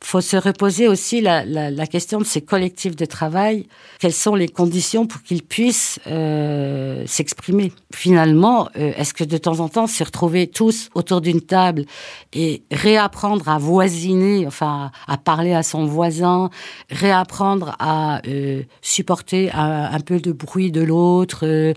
faut 0.01 0.21
se 0.21 0.37
reposer 0.37 0.87
aussi 0.87 1.21
la, 1.21 1.45
la, 1.45 1.87
question 1.87 2.19
de 2.19 2.23
ces 2.23 2.41
collectifs 2.41 2.95
de 2.95 3.05
travail. 3.05 3.67
Quelles 3.99 4.13
sont 4.13 4.35
les 4.35 4.47
conditions 4.47 5.05
pour 5.05 5.21
qu'ils 5.21 5.43
puissent 5.43 5.99
euh, 6.07 7.03
s'exprimer? 7.05 7.71
Finalement 7.93 8.69
euh, 8.77 8.93
est-ce 8.97 9.13
que 9.13 9.23
de 9.23 9.37
temps 9.37 9.59
en 9.59 9.69
temps 9.69 9.87
se 9.87 10.03
retrouver 10.03 10.47
tous 10.47 10.89
autour 10.95 11.21
d'une 11.21 11.41
table 11.41 11.85
et 12.33 12.63
réapprendre 12.71 13.47
à 13.49 13.57
voisiner 13.57 14.47
enfin 14.47 14.91
à, 15.07 15.17
parler 15.17 15.53
à 15.53 15.63
son 15.63 15.85
voisin 15.85 16.49
réapprendre 16.89 17.75
à 17.79 18.21
euh, 18.27 18.63
supporter 18.81 19.51
un, 19.53 19.99
peu 19.99 20.19
de 20.19 20.31
bruit 20.31 20.71
de 20.71 20.81
l'autre 20.81 21.73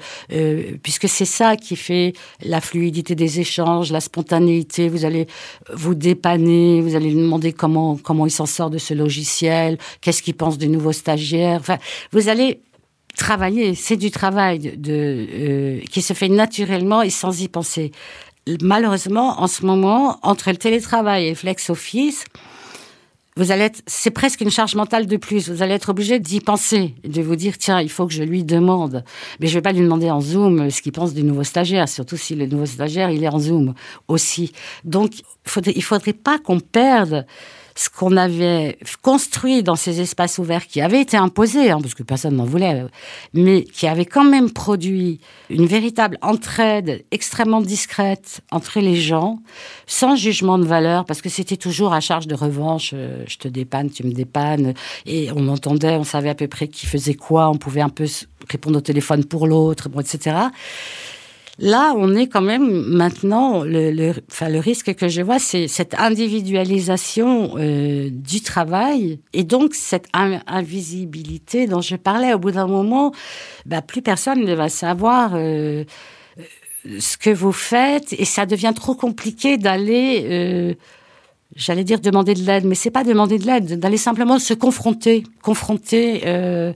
puisque 0.83 1.09
c'est 1.09 1.25
ça 1.25 1.57
qui 1.57 1.77
fait 1.77 2.15
la 2.47 2.61
fluidité 2.61 3.15
des 3.15 3.41
échanges, 3.41 3.93
la 3.93 4.01
spontanéité. 4.01 4.89
Vous 4.89 5.05
allez 5.05 5.27
vous 5.73 5.95
dépanner, 5.95 6.81
vous 6.81 6.95
allez 6.95 7.11
lui 7.11 7.23
demander 7.23 7.53
comment 7.53 7.97
comment 7.97 8.27
il 8.27 8.31
s'en 8.31 8.47
sort 8.47 8.71
de 8.71 8.79
ce 8.79 8.95
logiciel, 8.95 9.79
qu'est-ce 10.01 10.23
qu'il 10.23 10.35
pense 10.35 10.59
du 10.59 10.69
nouveau 10.69 10.93
stagiaire. 10.93 11.61
Enfin, 11.61 11.79
vous 12.13 12.29
allez 12.29 12.61
travailler. 13.17 13.75
C'est 13.75 13.97
du 13.97 14.11
travail 14.11 14.79
euh, 14.89 15.81
qui 15.91 16.03
se 16.03 16.13
fait 16.13 16.29
naturellement 16.29 17.03
et 17.03 17.11
sans 17.11 17.41
y 17.41 17.49
penser. 17.49 17.93
Malheureusement, 18.63 19.41
en 19.41 19.49
ce 19.49 19.67
moment, 19.67 20.19
entre 20.23 20.51
le 20.51 20.57
télétravail 20.57 21.27
et 21.27 21.31
le 21.31 21.35
flex 21.35 21.69
office, 21.69 22.25
vous 23.37 23.51
allez 23.51 23.65
être, 23.65 23.83
c'est 23.87 24.11
presque 24.11 24.41
une 24.41 24.51
charge 24.51 24.75
mentale 24.75 25.07
de 25.07 25.17
plus. 25.17 25.51
Vous 25.51 25.63
allez 25.63 25.75
être 25.75 25.91
obligé 25.91 26.19
d'y 26.19 26.41
penser, 26.41 26.95
de 27.05 27.21
vous 27.21 27.37
dire 27.37 27.59
tiens, 27.59 27.81
il 27.81 27.91
faut 27.91 28.07
que 28.07 28.13
je 28.13 28.23
lui 28.23 28.45
demande. 28.45 29.05
Mais 29.41 29.47
je 29.47 29.55
vais 29.55 29.63
pas 29.63 29.73
lui 29.73 29.83
demander 29.83 30.11
en 30.11 30.21
Zoom 30.21 30.71
ce 30.71 30.81
qu'il 30.81 30.93
pense 30.93 31.13
du 31.13 31.23
nouveau 31.23 31.45
stagiaire, 31.45 31.89
surtout 31.89 32.17
si 32.17 32.35
le 32.35 32.47
nouveau 32.47 32.67
stagiaire 32.67 33.11
il 33.11 33.23
est 33.23 33.29
en 33.29 33.39
Zoom 33.39 33.75
aussi. 34.09 34.53
Donc, 34.85 35.13
il 35.67 35.83
faudrait 35.83 36.15
pas 36.15 36.39
qu'on 36.39 36.61
perde 36.61 37.27
ce 37.77 37.91
qu'on 37.91 38.17
avait 38.17 38.79
construit 39.03 39.63
dans 39.63 39.77
ces 39.77 40.01
espaces 40.01 40.39
ouverts 40.39 40.67
qui 40.67 40.81
avaient 40.81 41.01
été 41.01 41.17
imposés, 41.19 41.71
hein, 41.71 41.79
parce 41.81 41.95
que 41.95 42.03
personne 42.03 42.35
n'en 42.37 42.45
voulait, 42.45 42.85
mais 43.35 43.65
qui 43.65 43.87
avait 43.87 44.07
quand 44.07 44.25
même 44.25 44.51
produit 44.51 45.21
une 45.51 45.67
véritable 45.67 46.19
entraide 46.23 47.05
extrêmement 47.11 47.61
discrète 47.61 48.41
entre 48.51 48.81
les 48.81 48.97
gens, 48.97 49.41
sans 49.87 50.17
jugement 50.17 50.59
de 50.59 50.65
valeur, 50.65 51.05
parce 51.05 51.21
que 51.21 51.29
c'était 51.29 51.59
toujours 51.59 51.93
à 51.93 52.01
charge 52.01 52.27
de 52.27 52.35
revanche, 52.35 52.93
euh, 52.95 53.23
je 53.29 53.37
te 53.37 53.47
dépanne, 53.47 53.91
tu 53.91 54.05
me 54.05 54.13
dépannes, 54.13 54.73
et 55.05 55.29
on 55.37 55.47
entendait, 55.49 55.97
on 55.97 56.05
savait 56.05 56.31
à 56.31 56.35
peu 56.35 56.49
près 56.49 56.69
qui 56.69 56.87
faisait 56.87 57.15
quoi, 57.15 57.51
on 57.51 57.57
pouvait 57.57 57.83
un 57.83 57.91
peu 57.91 58.07
répondre 58.51 58.79
au 58.79 58.83
téléphone 58.83 59.25
pour 59.25 59.47
l'autre, 59.47 59.91
bon, 59.91 60.01
etc. 60.01 60.37
Là, 61.59 61.95
on 61.97 62.15
est 62.15 62.27
quand 62.27 62.43
même 62.43 62.69
maintenant, 62.87 63.65
le, 63.65 63.91
le, 63.91 64.13
enfin, 64.31 64.51
le 64.51 64.59
risque 64.59 64.95
que 64.95 65.09
je 65.09 65.23
vois, 65.23 65.39
c'est 65.39 65.69
cette 65.69 65.95
individualisation 65.95 67.55
euh, 67.57 68.11
du 68.11 68.43
travail 68.43 69.21
et 69.33 69.43
donc 69.43 69.75
cette 69.75 70.07
in 70.13 70.41
invisibilité 70.47 71.67
dont 71.67 71.81
je 71.81 71.97
parlais. 71.97 72.35
Au 72.35 72.39
bout 72.39 72.51
d'un 72.51 72.67
moment, 72.67 73.13
bah, 73.65 73.81
plus 73.81 74.03
personne 74.03 74.45
ne 74.45 74.55
va 74.55 74.69
savoir 74.69 75.33
euh, 75.35 75.85
ce 76.99 77.17
que 77.17 77.31
vous 77.31 77.53
faites 77.53 78.13
et 78.19 78.27
ça 78.27 78.45
devient 78.47 78.75
trop 78.75 78.95
compliqué 78.95 79.57
d'aller... 79.57 80.27
Euh, 80.31 80.75
J'allais 81.55 81.85
dire 81.85 82.01
demander 82.01 82.35
de 82.35 82.43
l'aide, 82.43 82.67
mais 82.67 82.75
c'est 82.75 82.91
pas 82.91 83.05
demander 83.05 83.39
de 83.39 83.47
l'aide, 83.47 83.79
d'aller 83.79 83.97
simplement 83.97 84.39
se 84.39 84.53
confronter, 84.53 85.23
confronter 85.43 86.23
euh, 86.27 86.75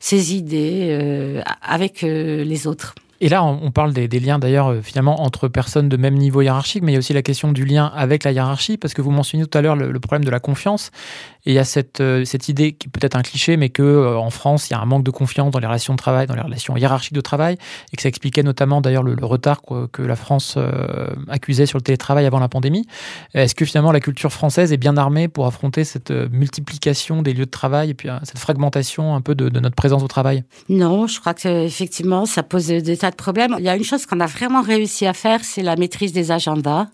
ses 0.00 0.34
idées 0.34 0.88
euh, 0.90 1.40
avec 1.62 2.02
euh, 2.02 2.42
les 2.42 2.66
autres. 2.66 2.96
Et 3.20 3.28
là, 3.28 3.42
on 3.42 3.72
parle 3.72 3.92
des, 3.92 4.20
liens 4.20 4.38
d'ailleurs 4.38 4.68
euh, 4.68 4.80
finalement 4.80 5.22
entre 5.22 5.48
personnes 5.48 5.88
de 5.88 5.96
même 5.96 6.14
niveau 6.14 6.40
hiérarchique, 6.40 6.84
mais 6.84 6.92
il 6.92 6.94
y 6.94 6.96
a 6.96 7.00
aussi 7.00 7.12
la 7.12 7.22
question 7.22 7.50
du 7.50 7.64
lien 7.64 7.86
avec 7.86 8.22
la 8.22 8.30
hiérarchie, 8.30 8.76
parce 8.76 8.94
que 8.94 9.02
vous 9.02 9.10
mentionniez 9.10 9.44
tout 9.44 9.58
à 9.58 9.62
l'heure 9.62 9.74
le, 9.74 9.98
problème 9.98 10.24
de 10.24 10.30
la 10.30 10.38
confiance. 10.38 10.92
Et 11.48 11.52
il 11.52 11.54
y 11.54 11.58
a 11.58 11.64
cette, 11.64 12.02
euh, 12.02 12.26
cette 12.26 12.50
idée 12.50 12.72
qui 12.72 12.88
peut 12.88 13.00
être 13.00 13.16
un 13.16 13.22
cliché, 13.22 13.56
mais 13.56 13.70
que 13.70 13.82
euh, 13.82 14.18
en 14.18 14.28
France, 14.28 14.68
il 14.68 14.74
y 14.74 14.76
a 14.76 14.80
un 14.80 14.84
manque 14.84 15.02
de 15.02 15.10
confiance 15.10 15.50
dans 15.50 15.58
les 15.58 15.66
relations 15.66 15.94
de 15.94 15.98
travail, 15.98 16.26
dans 16.26 16.34
les 16.34 16.42
relations 16.42 16.76
hiérarchiques 16.76 17.14
de 17.14 17.22
travail, 17.22 17.56
et 17.90 17.96
que 17.96 18.02
ça 18.02 18.10
expliquait 18.10 18.42
notamment 18.42 18.82
d'ailleurs 18.82 19.02
le, 19.02 19.16
retard 19.24 19.62
que 19.90 20.02
la 20.02 20.14
France 20.14 20.56
euh, 20.58 21.06
accusait 21.26 21.64
sur 21.64 21.78
le 21.78 21.82
télétravail 21.82 22.26
avant 22.26 22.38
la 22.38 22.50
pandémie. 22.50 22.84
Est-ce 23.32 23.54
que 23.54 23.64
finalement 23.64 23.92
la 23.92 24.00
culture 24.00 24.30
française 24.30 24.74
est 24.74 24.76
bien 24.76 24.98
armée 24.98 25.26
pour 25.28 25.46
affronter 25.46 25.84
cette 25.84 26.10
multiplication 26.10 27.22
des 27.22 27.32
lieux 27.32 27.46
de 27.46 27.50
travail 27.50 27.90
et 27.90 27.94
puis 27.94 28.10
cette 28.24 28.38
fragmentation 28.38 29.14
un 29.14 29.22
peu 29.22 29.34
de, 29.34 29.48
de 29.48 29.60
notre 29.60 29.74
présence 29.74 30.02
au 30.02 30.08
travail? 30.08 30.44
Non, 30.68 31.06
je 31.06 31.18
crois 31.18 31.32
que 31.32 31.64
effectivement, 31.64 32.26
ça 32.26 32.42
pose 32.42 32.66
des 32.66 32.96
tas 32.98 33.10
de 33.10 33.16
problèmes. 33.16 33.56
Il 33.58 33.64
y 33.64 33.70
a 33.70 33.76
une 33.76 33.84
chose 33.84 34.04
qu'on 34.04 34.20
a 34.20 34.26
vraiment 34.26 34.60
réussi 34.60 35.06
à 35.06 35.14
faire, 35.14 35.40
c'est 35.42 35.62
la 35.62 35.76
maîtrise 35.76 36.12
des 36.12 36.30
agendas. 36.30 36.88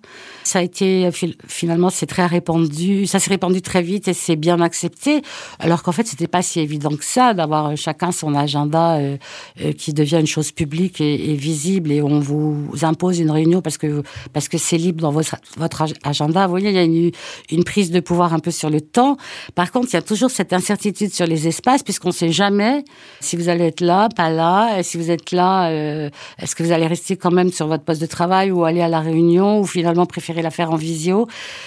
Ça 0.45 0.61
a 0.61 0.63
été 0.63 1.11
finalement, 1.49 1.91
c'est 1.91 2.07
très 2.07 2.27
répandu, 2.27 3.07
ça 3.07 3.19
s'est 3.19 3.31
répandu 3.31 3.61
très 3.61 3.83
vite 3.83 4.07
et 4.07 4.15
c'est 4.15 4.37
bien 4.45 4.61
accepté, 4.61 5.23
alors 5.59 5.83
qu'en 5.83 5.93
fait, 5.93 6.07
c'était 6.07 6.33
pas 6.37 6.43
si 6.43 6.61
évident 6.61 6.95
que 7.01 7.05
ça 7.17 7.33
d'avoir 7.33 7.77
chacun 7.77 8.13
son 8.13 8.35
agenda 8.35 8.97
euh, 8.97 9.17
euh, 9.63 9.73
qui 9.73 9.95
devient 9.95 10.21
une 10.21 10.33
chose 10.37 10.53
publique 10.53 11.01
et, 11.01 11.35
visible 11.35 11.91
et 11.91 12.03
on 12.03 12.21
vous 12.21 12.69
impose 12.83 13.19
une 13.19 13.31
réunion 13.31 13.61
parce 13.63 13.79
que 13.79 14.03
parce 14.35 14.49
que 14.49 14.59
c'est 14.59 14.77
libre 14.87 15.01
dans 15.01 15.11
votre, 15.11 15.37
votre 15.57 15.81
agenda. 16.13 16.47
Vous 16.47 16.51
voyez, 16.51 16.69
il 16.69 16.75
y 16.75 16.79
a 16.79 16.83
une, 16.83 17.11
une 17.51 17.65
prise 17.65 17.91
de 17.91 18.01
pouvoir 18.01 18.35
un 18.35 18.39
peu 18.39 18.51
sur 18.51 18.71
le 18.71 18.81
temps. 18.81 19.17
Par 19.55 19.73
contre, 19.73 19.89
il 19.93 19.95
y 19.95 20.03
a 20.05 20.07
toujours 20.13 20.31
cette 20.31 20.53
incertitude 20.53 21.13
sur 21.13 21.27
les 21.27 21.49
espaces 21.49 21.83
puisqu'on 21.83 22.13
sait 22.13 22.33
jamais 22.43 22.85
si 23.21 23.37
vous 23.37 23.49
allez 23.49 23.65
être 23.73 23.81
là, 23.81 24.09
pas 24.15 24.31
là, 24.31 24.79
et 24.79 24.83
si 24.83 24.99
vous 24.99 25.11
êtes 25.11 25.33
là, 25.33 25.71
euh, 25.71 26.11
est-ce 26.39 26.55
que 26.55 26.63
vous 26.63 26.73
allez 26.73 26.87
rester 26.87 27.17
quand 27.17 27.31
même 27.31 27.51
sur 27.59 27.67
votre 27.67 27.85
poste 27.85 28.01
de 28.01 28.11
travail 28.19 28.51
ou 28.51 28.65
aller 28.65 28.83
à 28.83 28.89
la 28.89 29.01
réunion 29.01 29.61
ou 29.61 29.65
finalement 29.67 30.07
préférer 30.07 30.43
la 30.43 30.51
faire 30.51 30.71
en 30.71 30.77
visio? 30.77 31.27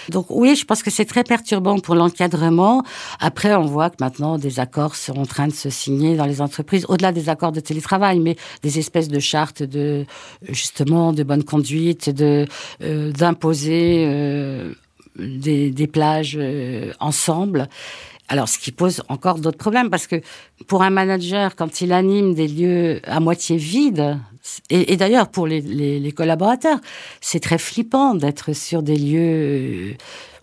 Donc 0.10 0.28
oui, 0.30 0.56
je 0.56 0.66
pense 0.66 0.84
que 0.84 0.92
c'est 0.92 1.10
très 1.14 1.24
perturbant 1.24 1.80
pour 1.80 1.96
l'encadrement 1.96 2.57
après, 3.20 3.54
on 3.56 3.66
voit 3.66 3.90
que 3.90 3.98
maintenant, 4.00 4.38
des 4.38 4.60
accords 4.60 4.96
sont 4.96 5.18
en 5.18 5.26
train 5.26 5.48
de 5.48 5.54
se 5.54 5.70
signer 5.70 6.16
dans 6.16 6.26
les 6.26 6.42
entreprises, 6.42 6.86
au-delà 6.90 7.12
des 7.12 7.30
accords 7.30 7.52
de 7.52 7.60
télétravail, 7.60 8.20
mais 8.20 8.36
des 8.64 8.80
espèces 8.80 9.08
de 9.08 9.20
chartes 9.20 9.64
de, 9.64 10.06
justement, 10.50 11.14
de 11.14 11.24
bonne 11.24 11.44
conduite, 11.44 12.12
euh, 12.20 12.46
d'imposer 13.12 14.06
euh, 14.08 14.74
des, 15.18 15.72
des, 15.72 15.88
plages 15.88 16.38
euh, 16.40 16.92
ensemble. 17.00 17.70
Alors, 18.30 18.50
ce 18.50 18.60
qui 18.60 18.72
pose 18.74 19.04
encore 19.08 19.40
d'autres 19.40 19.58
problèmes, 19.58 19.90
parce 19.90 20.06
que 20.06 20.22
pour 20.68 20.84
un 20.84 20.90
manager, 20.90 21.56
quand 21.56 21.80
il 21.80 21.94
anime 21.94 22.34
des 22.34 22.48
lieux 22.48 23.00
à 23.06 23.22
moitié 23.22 23.56
vides, 23.56 24.20
et, 24.70 24.98
d'ailleurs 24.98 25.30
pour 25.30 25.48
les, 25.48 26.14
collaborateurs, 26.16 26.80
c'est 27.22 27.40
très 27.40 27.58
flippant 27.58 28.16
d'être 28.16 28.54
sur 28.54 28.82
des 28.82 28.98
lieux 28.98 29.96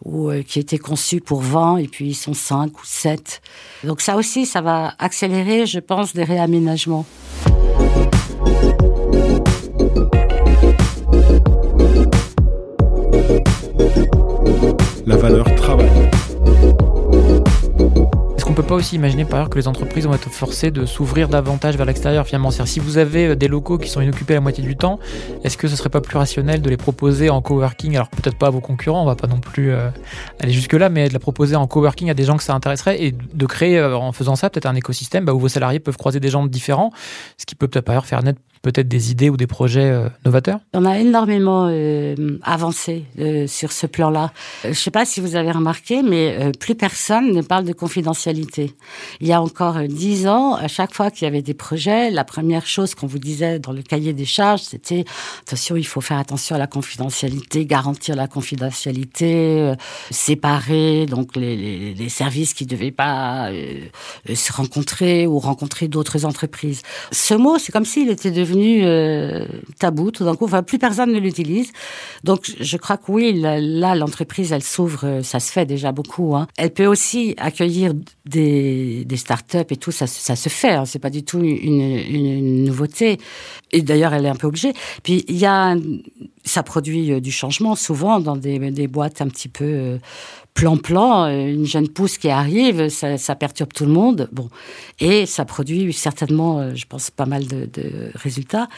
ou 0.05 0.29
euh, 0.29 0.43
qui 0.43 0.59
étaient 0.59 0.79
conçus 0.79 1.21
pour 1.21 1.41
20 1.41 1.79
et 1.79 1.89
puis 1.89 2.09
ils 2.09 2.15
sont 2.15 2.35
5 2.35 2.79
ou 2.79 2.85
7. 2.85 3.41
Donc 3.85 4.03
ça 4.03 4.17
aussi, 4.17 4.45
ça 4.45 4.61
va 4.61 4.95
accélérer, 4.99 5.67
je 5.67 5.79
pense, 5.79 6.15
des 6.15 6.25
réaménagements. 6.25 7.07
La 15.07 15.17
valeur 15.17 15.55
travail. 15.55 16.11
Qu'on 18.55 18.63
peut 18.63 18.69
pas 18.69 18.77
aussi 18.77 18.95
imaginer 18.95 19.25
par 19.25 19.41
ailleurs 19.41 19.51
que 19.51 19.59
les 19.59 19.67
entreprises 19.67 20.07
vont 20.07 20.15
être 20.15 20.31
forcées 20.31 20.71
de 20.71 20.87
s'ouvrir 20.87 21.29
davantage 21.29 21.77
vers 21.77 21.87
l'extérieur 21.87 22.25
finalement. 22.25 22.53
Si 22.53 22.79
vous 22.79 22.99
avez 22.99 23.35
des 23.35 23.49
locaux 23.49 23.79
qui 23.79 23.89
sont 23.91 24.01
inoccupés 24.01 24.35
la 24.35 24.41
moitié 24.41 24.63
du 24.63 24.77
temps, 24.77 25.01
est-ce 25.43 25.57
que 25.57 25.67
ce 25.67 25.75
serait 25.75 25.89
pas 25.89 26.01
plus 26.01 26.17
rationnel 26.17 26.63
de 26.63 26.71
les 26.71 26.77
proposer 26.77 27.31
en 27.31 27.43
coworking? 27.43 27.97
Alors 27.97 28.09
peut-être 28.11 28.39
pas 28.39 28.47
à 28.47 28.51
vos 28.51 28.61
concurrents, 28.61 29.03
on 29.03 29.07
va 29.07 29.17
pas 29.17 29.27
non 29.27 29.41
plus 29.41 29.73
euh, 29.73 29.89
aller 30.39 30.53
jusque 30.53 30.75
là, 30.75 30.89
mais 30.89 31.09
de 31.09 31.13
la 31.13 31.19
proposer 31.19 31.57
en 31.57 31.67
coworking 31.67 32.11
à 32.11 32.15
des 32.15 32.23
gens 32.23 32.37
que 32.37 32.45
ça 32.45 32.55
intéresserait 32.55 33.03
et 33.03 33.11
de 33.11 33.47
créer 33.47 33.77
euh, 33.77 33.97
en 33.97 34.13
faisant 34.13 34.37
ça 34.37 34.51
peut-être 34.51 34.67
un 34.67 34.77
écosystème 34.77 35.25
bah, 35.25 35.35
où 35.35 35.41
vos 35.41 35.49
salariés 35.49 35.81
peuvent 35.81 35.97
croiser 35.97 36.21
des 36.21 36.29
gens 36.29 36.47
différents, 36.47 36.93
ce 37.39 37.47
qui 37.47 37.57
peut 37.57 37.67
peut-être 37.67 37.87
par 37.87 37.95
ailleurs 37.95 38.07
faire 38.07 38.23
naître 38.23 38.39
peut-être 38.65 38.89
des 38.89 39.13
idées 39.13 39.29
ou 39.29 39.37
des 39.37 39.47
projets 39.47 39.91
euh, 39.91 40.09
novateurs? 40.25 40.59
On 40.73 40.87
a 40.87 40.99
énormément 40.99 41.69
euh, 41.71 42.39
avancé 42.43 43.05
euh, 43.19 43.47
sur 43.47 43.71
ce 43.71 43.87
plan-là. 43.87 44.33
Je 44.65 44.71
ne 44.71 44.73
sais 44.73 44.91
pas 44.91 45.05
si 45.05 45.21
vous 45.21 45.37
avez 45.37 45.53
remarqué, 45.53 46.03
mais 46.03 46.51
plus 46.59 46.75
personne 46.75 47.33
ne 47.33 47.43
parle 47.43 47.65
de 47.65 47.75
confidentialité. 47.75 48.75
Il 49.21 49.27
y 49.29 49.33
a 49.33 49.41
encore 49.41 49.79
dix 49.87 50.27
ans, 50.27 50.55
à 50.55 50.67
chaque 50.67 50.95
fois 50.95 51.11
qu'il 51.11 51.27
y 51.27 51.29
avait 51.29 51.43
des 51.43 51.53
projets, 51.53 52.11
la 52.11 52.25
première 52.25 52.67
chose 52.67 52.95
qu'on 52.95 53.07
vous 53.07 53.19
disait 53.19 53.59
dans 53.59 53.73
le 53.73 53.83
cahier 53.83 54.15
des 54.15 54.25
charges, 54.25 54.63
c'était 54.63 55.05
attention, 55.43 55.77
il 55.77 55.87
faut 55.87 56.01
faire 56.01 56.19
attention 56.19 56.57
à 56.57 56.59
la 56.59 56.67
confidentialité, 56.67 57.67
garantir 57.67 58.17
la 58.17 58.27
confidentialité, 58.27 59.75
séparer 60.11 61.05
donc 61.07 61.37
les, 61.37 61.95
les, 61.95 62.09
services 62.09 62.55
qui 62.55 62.65
ne 62.65 62.71
devaient 62.71 62.91
pas 62.91 63.51
se 64.33 64.53
rencontrer 64.53 65.27
ou 65.27 65.39
rencontrer 65.39 65.89
d'autres 65.89 66.25
entreprises. 66.25 66.83
Ce 67.13 67.35
mot, 67.35 67.59
c'est 67.59 67.73
comme 67.73 67.85
s'il 67.85 68.09
était 68.09 68.31
devenu 68.31 68.54
euh, 68.57 69.47
tabou 69.79 70.11
tout 70.11 70.25
d'un 70.25 70.35
coup. 70.35 70.45
Enfin, 70.45 70.63
plus 70.63 70.79
personne 70.79 71.13
ne 71.13 71.19
l'utilise. 71.19 71.73
Donc, 72.23 72.51
je 72.61 72.77
crois 72.77 72.97
que 72.97 73.11
oui, 73.11 73.33
là, 73.33 73.95
l'entreprise, 73.95 74.53
elle 74.53 74.63
s'ouvre, 74.63 75.05
euh, 75.05 75.23
ça 75.23 75.41
se 75.41 75.53
fait 75.53 75.67
déjà 75.67 75.93
beaucoup. 75.93 76.37
Hein. 76.37 76.47
Elle 76.57 76.71
peut 76.71 76.87
aussi 76.87 77.35
accueillir 77.39 77.93
des, 78.27 79.05
des 79.05 79.17
start-up 79.17 79.71
et 79.73 79.77
tout, 79.77 79.93
ça, 79.93 80.07
ça 80.07 80.37
se 80.37 80.49
fait. 80.49 80.73
Hein. 80.73 80.85
C'est 80.85 80.99
pas 80.99 81.11
du 81.11 81.25
tout 81.25 81.41
une, 81.41 82.65
nouveauté. 82.65 83.19
Et 83.73 83.83
d'ailleurs, 83.83 84.15
elle 84.15 84.27
est 84.27 84.31
un 84.31 84.37
peu 84.37 84.47
obligée. 84.47 84.73
Puis, 85.03 85.25
il 85.29 85.37
y 85.37 85.47
a, 85.47 85.77
ça 86.45 86.63
produit 86.63 87.13
euh, 87.13 87.21
du 87.21 87.33
changement 87.33 87.75
souvent 87.75 88.21
dans 88.21 88.37
des, 88.37 88.89
boîtes 88.89 89.21
un 89.23 89.29
petit 89.29 89.49
peu 89.49 89.99
plan-plan. 90.55 91.27
euh, 91.27 91.53
Une 91.53 91.67
jeune 91.67 91.89
pousse 91.89 92.17
qui 92.19 92.31
arrive, 92.31 92.89
ça, 92.89 93.19
ça 93.19 93.35
perturbe 93.35 93.73
tout 93.73 93.85
le 93.85 93.93
monde. 93.93 94.29
Bon, 94.33 94.49
et 95.01 95.27
ça 95.27 95.45
produit 95.45 95.93
certainement, 95.93 96.61
euh, 96.61 96.75
je 96.75 96.87
pense, 96.87 97.11
pas 97.11 97.27
mal 97.27 97.47
de, 97.47 97.67
de 97.73 98.11
résultats. 98.15 98.69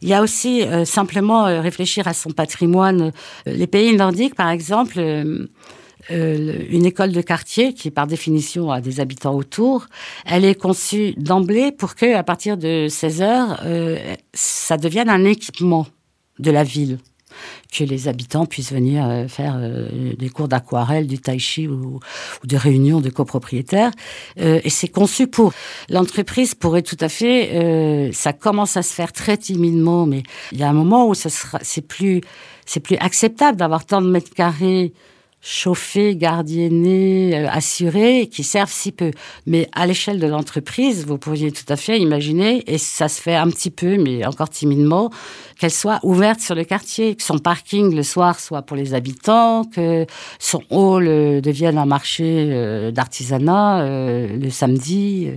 Il 0.00 0.08
y 0.08 0.14
a 0.14 0.22
aussi 0.22 0.62
euh, 0.62 0.84
simplement 0.84 1.46
euh, 1.46 1.60
réfléchir 1.60 2.08
à 2.08 2.14
son 2.14 2.30
patrimoine. 2.30 3.12
Euh, 3.46 3.52
Les 3.52 3.66
pays 3.66 3.94
nordiques, 3.96 4.34
par 4.34 4.50
exemple. 4.50 4.98
euh, 4.98 5.46
une 6.10 6.84
école 6.84 7.12
de 7.12 7.22
quartier 7.22 7.72
qui, 7.72 7.90
par 7.90 8.06
définition, 8.06 8.70
a 8.70 8.82
des 8.82 9.00
habitants 9.00 9.34
autour, 9.34 9.86
elle 10.26 10.44
est 10.44 10.54
conçue 10.54 11.14
d'emblée 11.16 11.72
pour 11.72 11.94
que, 11.94 12.14
à 12.14 12.22
partir 12.22 12.58
de 12.58 12.88
16 12.90 13.22
heures, 13.22 13.62
ça 14.34 14.76
devienne 14.76 15.08
un 15.08 15.24
équipement 15.24 15.86
de 16.38 16.50
la 16.50 16.62
ville 16.62 16.98
que 17.74 17.84
les 17.84 18.08
habitants 18.08 18.46
puissent 18.46 18.72
venir 18.72 19.04
euh, 19.04 19.26
faire 19.28 19.56
euh, 19.58 20.14
des 20.16 20.28
cours 20.28 20.48
d'aquarelle, 20.48 21.06
du 21.06 21.18
tai 21.18 21.38
chi 21.38 21.66
ou, 21.66 21.98
ou 22.42 22.46
des 22.46 22.56
réunions 22.56 23.00
de 23.00 23.10
copropriétaires. 23.10 23.90
Euh, 24.40 24.60
et 24.62 24.70
c'est 24.70 24.88
conçu 24.88 25.26
pour. 25.26 25.52
L'entreprise 25.88 26.54
pourrait 26.54 26.82
tout 26.82 26.96
à 27.00 27.08
fait. 27.08 28.10
ça 28.12 28.32
commence 28.32 28.76
à 28.76 28.82
se 28.82 28.92
faire 28.94 29.12
très 29.12 29.36
timidement, 29.36 30.06
mais 30.06 30.22
il 30.52 30.58
y 30.58 30.62
a 30.62 30.68
un 30.68 30.72
moment 30.72 31.08
où 31.08 31.14
ça 31.14 31.30
sera, 31.30 31.58
c'est 31.62 31.86
plus, 31.86 32.20
c'est 32.64 32.80
plus 32.80 32.96
acceptable 32.96 33.58
d'avoir 33.58 33.84
tant 33.84 34.00
de 34.00 34.08
mètres 34.08 34.32
carrés 34.32 34.92
chauffés, 35.44 36.16
gardiennés, 36.16 37.32
euh, 37.34 37.48
assurés, 37.50 38.28
qui 38.32 38.42
servent 38.42 38.72
si 38.72 38.90
peu. 38.92 39.10
Mais 39.46 39.68
à 39.74 39.86
l'échelle 39.86 40.18
de 40.18 40.26
l'entreprise, 40.26 41.06
vous 41.06 41.18
pourriez 41.18 41.52
tout 41.52 41.70
à 41.70 41.76
fait 41.76 42.00
imaginer, 42.00 42.64
et 42.66 42.78
ça 42.78 43.08
se 43.08 43.20
fait 43.20 43.34
un 43.34 43.50
petit 43.50 43.70
peu, 43.70 43.98
mais 43.98 44.24
encore 44.24 44.48
timidement, 44.48 45.10
qu'elle 45.58 45.70
soit 45.70 46.00
ouverte 46.02 46.40
sur 46.40 46.54
le 46.54 46.64
quartier, 46.64 47.14
que 47.14 47.22
son 47.22 47.38
parking 47.38 47.94
le 47.94 48.02
soir 48.02 48.40
soit 48.40 48.62
pour 48.62 48.76
les 48.76 48.94
habitants, 48.94 49.64
que 49.64 50.06
son 50.38 50.62
hall 50.70 51.06
euh, 51.06 51.40
devienne 51.42 51.76
un 51.76 51.86
marché 51.86 52.24
euh, 52.50 52.90
d'artisanat 52.90 53.84
le 53.84 54.50
samedi. 54.50 55.28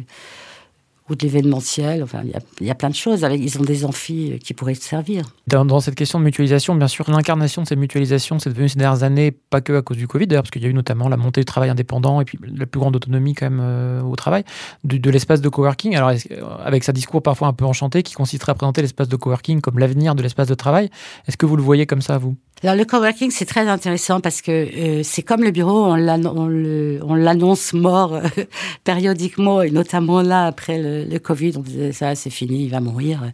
Ou 1.10 1.16
de 1.16 1.24
l'événementiel, 1.24 2.04
enfin, 2.04 2.22
il 2.24 2.66
y 2.68 2.70
a, 2.70 2.76
plein 2.76 2.90
de 2.90 2.96
choses. 2.96 3.26
Ils 3.32 3.60
ont 3.60 3.64
des 3.64 3.86
amphis 3.86 4.34
euh, 4.34 4.38
qui 4.38 4.54
pourraient 4.54 4.74
servir. 4.76 5.24
Dans, 5.48 5.80
cette 5.80 5.96
question 5.96 6.20
de 6.20 6.26
mutualisation, 6.26 6.76
bien 6.76 6.88
sûr, 6.88 7.10
l'incarnation 7.10 7.62
de 7.62 7.68
cette 7.68 7.80
mutualisation, 7.80 8.40
c'est 8.40 8.50
devenu 8.50 8.68
ces 8.68 8.78
dernières 8.78 9.04
années, 9.04 9.32
pas 9.32 9.62
que 9.62 9.74
à 9.74 9.82
cause 9.82 9.98
du 9.98 10.08
Covid, 10.08 10.28
d'ailleurs, 10.28 10.44
parce 10.44 10.52
qu'il 10.52 10.64
y 10.64 10.66
a 10.66 10.70
eu 10.70 10.74
notamment 10.74 11.08
la 11.08 11.18
montée 11.18 11.42
du 11.42 11.46
travail 11.46 11.70
indépendant 11.70 12.20
et 12.20 12.26
puis 12.26 12.38
la 12.44 12.66
plus 12.66 12.80
grande 12.80 12.96
autonomie 12.96 13.34
quand 13.34 13.50
même 13.50 13.62
euh, 13.62 14.02
au 14.02 14.16
travail, 14.16 14.44
de, 14.84 15.10
l'espace 15.10 15.42
de 15.42 15.50
coworking. 15.50 15.96
Alors, 15.96 16.10
euh, 16.10 16.44
avec 16.64 16.84
sa 16.84 16.92
discours 16.92 17.22
parfois 17.22 17.48
un 17.48 17.54
peu 17.54 17.66
enchanté, 17.66 18.04
qui 18.04 18.14
consisterait 18.14 18.52
à 18.52 18.56
présenter 18.56 18.82
l'espace 18.82 19.08
de 19.08 19.16
coworking 19.16 19.62
comme 19.62 19.80
l'avenir 19.80 20.16
de 20.16 20.24
l'espace 20.24 20.48
de 20.48 20.56
travail, 20.56 20.90
est-ce 21.28 21.38
que 21.38 21.46
vous 21.46 21.56
le 21.56 21.64
voyez 21.64 21.86
comme 21.86 22.02
ça, 22.02 22.18
vous? 22.18 22.36
Alors 22.64 22.76
le 22.76 22.86
coworking 22.86 23.30
c'est 23.30 23.46
très 23.46 23.68
intéressant 23.68 24.20
parce 24.20 24.42
que 24.42 24.52
euh, 24.52 25.04
c'est 25.04 25.22
comme 25.22 25.44
le 25.44 25.52
bureau, 25.52 25.86
on 25.86 27.16
l'annonce 27.16 27.74
mort 27.74 28.20
périodiquement 28.84 29.62
et 29.62 29.70
notamment 29.70 30.22
là 30.22 30.48
après 30.48 30.82
le, 30.82 31.04
le 31.04 31.20
Covid, 31.20 31.54
on 31.58 31.62
disait 31.62 31.92
ça 31.92 32.16
c'est 32.16 32.32
fini, 32.32 32.64
il 32.64 32.70
va 32.70 32.80
mourir. 32.80 33.32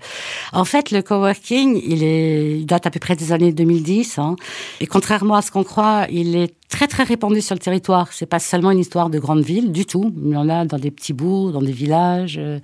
En 0.52 0.66
fait 0.66 0.92
le 0.92 1.02
coworking 1.02 1.82
il 1.86 2.04
est, 2.04 2.60
il 2.60 2.66
date 2.66 2.86
à 2.86 2.92
peu 2.92 3.00
près 3.00 3.16
des 3.16 3.32
années 3.32 3.54
2010 3.54 4.20
hein, 4.20 4.36
et 4.82 4.88
contrairement 4.88 5.36
à 5.36 5.42
ce 5.42 5.52
qu'on 5.52 5.64
croit, 5.64 6.06
il 6.10 6.36
est 6.36 6.54
très 6.78 6.88
très 6.88 7.04
répandu 7.14 7.40
sur 7.48 7.56
le 7.60 7.60
territoire. 7.70 8.06
C'est 8.12 8.32
pas 8.36 8.40
seulement 8.52 8.72
une 8.72 8.80
histoire 8.86 9.10
de 9.16 9.20
grande 9.26 9.44
ville 9.44 9.72
du 9.80 9.86
tout. 9.86 10.08
Il 10.26 10.32
y 10.32 10.36
en 10.46 10.50
a 10.50 10.66
dans 10.66 10.80
des 10.86 10.92
petits 10.98 11.14
bourgs, 11.22 11.52
dans 11.58 11.62
des 11.62 11.78
villages, 11.84 12.38
euh, 12.40 12.60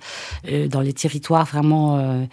euh, 0.50 0.66
dans 0.74 0.82
les 0.88 0.92
territoires 1.02 1.46
vraiment. 1.54 1.86
euh, 1.98 2.24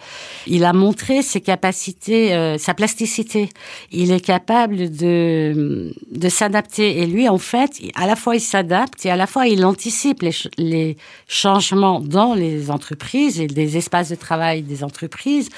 Il 0.46 0.64
a 0.64 0.72
montré 0.72 1.22
ses 1.22 1.40
capacités, 1.52 2.24
euh, 2.34 2.58
sa 2.58 2.74
plasticité. 2.74 3.48
Il 3.92 4.08
est 4.16 4.24
capable 4.34 4.76
de 5.04 5.94
de 6.24 6.28
s'adapter. 6.38 6.86
Et 7.00 7.06
lui, 7.14 7.24
en 7.28 7.38
fait, 7.52 7.72
à 7.94 8.06
la 8.10 8.16
fois 8.22 8.34
il 8.40 8.44
s'adapte 8.52 9.00
et 9.06 9.10
à 9.10 9.16
la 9.22 9.28
fois 9.32 9.46
il 9.54 9.60
anticipe 9.72 10.20
les, 10.22 10.34
les 10.72 10.96
changements 11.28 12.00
dans 12.16 12.32
les 12.34 12.70
entreprises 12.76 13.36
et 13.40 13.46
des 13.46 13.70
espaces 13.80 14.10
de 14.14 14.18
travail 14.28 14.62
des 14.62 14.80
entreprises 14.82 15.48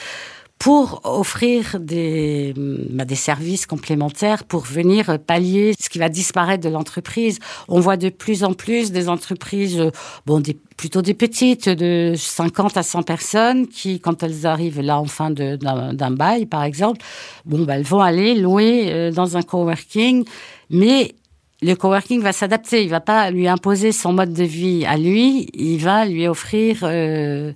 pour 0.61 1.01
offrir 1.05 1.81
des, 1.81 2.53
bah, 2.55 3.07
des 3.07 3.14
services 3.14 3.64
complémentaires 3.64 4.44
pour 4.44 4.61
venir 4.61 5.18
pallier 5.18 5.73
ce 5.81 5.88
qui 5.88 5.99
va 5.99 6.11
disparaître 6.11 6.62
de 6.62 6.68
l'entreprise. 6.68 7.38
On 7.66 7.81
voit 7.81 7.96
de 7.96 8.11
plus 8.11 8.44
en 8.44 8.53
plus 8.53 8.92
des 8.92 9.09
entreprises, 9.09 9.81
euh, 9.81 9.90
bon, 10.27 10.38
des, 10.38 10.55
plutôt 10.77 11.01
des 11.01 11.14
petites, 11.14 11.70
de 11.70 12.12
50 12.14 12.77
à 12.77 12.83
100 12.83 13.03
personnes, 13.05 13.68
qui, 13.68 14.01
quand 14.01 14.23
elles 14.23 14.44
arrivent 14.44 14.83
là 14.83 15.01
en 15.01 15.07
fin 15.07 15.31
d'un 15.31 16.11
bail, 16.11 16.44
par 16.44 16.62
exemple, 16.62 17.01
bon, 17.46 17.64
bah, 17.64 17.77
elles 17.77 17.83
vont 17.83 18.01
aller 18.01 18.35
louer 18.35 18.92
euh, 18.92 19.11
dans 19.11 19.38
un 19.38 19.42
coworking, 19.42 20.27
mais 20.68 21.14
le 21.62 21.75
coworking 21.75 22.20
va 22.20 22.33
s'adapter. 22.33 22.83
Il 22.83 22.90
va 22.90 23.01
pas 23.01 23.31
lui 23.31 23.49
imposer 23.49 23.92
son 23.92 24.12
mode 24.12 24.35
de 24.35 24.44
vie 24.44 24.85
à 24.85 24.99
lui. 24.99 25.49
Il 25.55 25.79
va 25.79 26.05
lui 26.05 26.29
offrir 26.29 26.81
euh, 26.83 27.53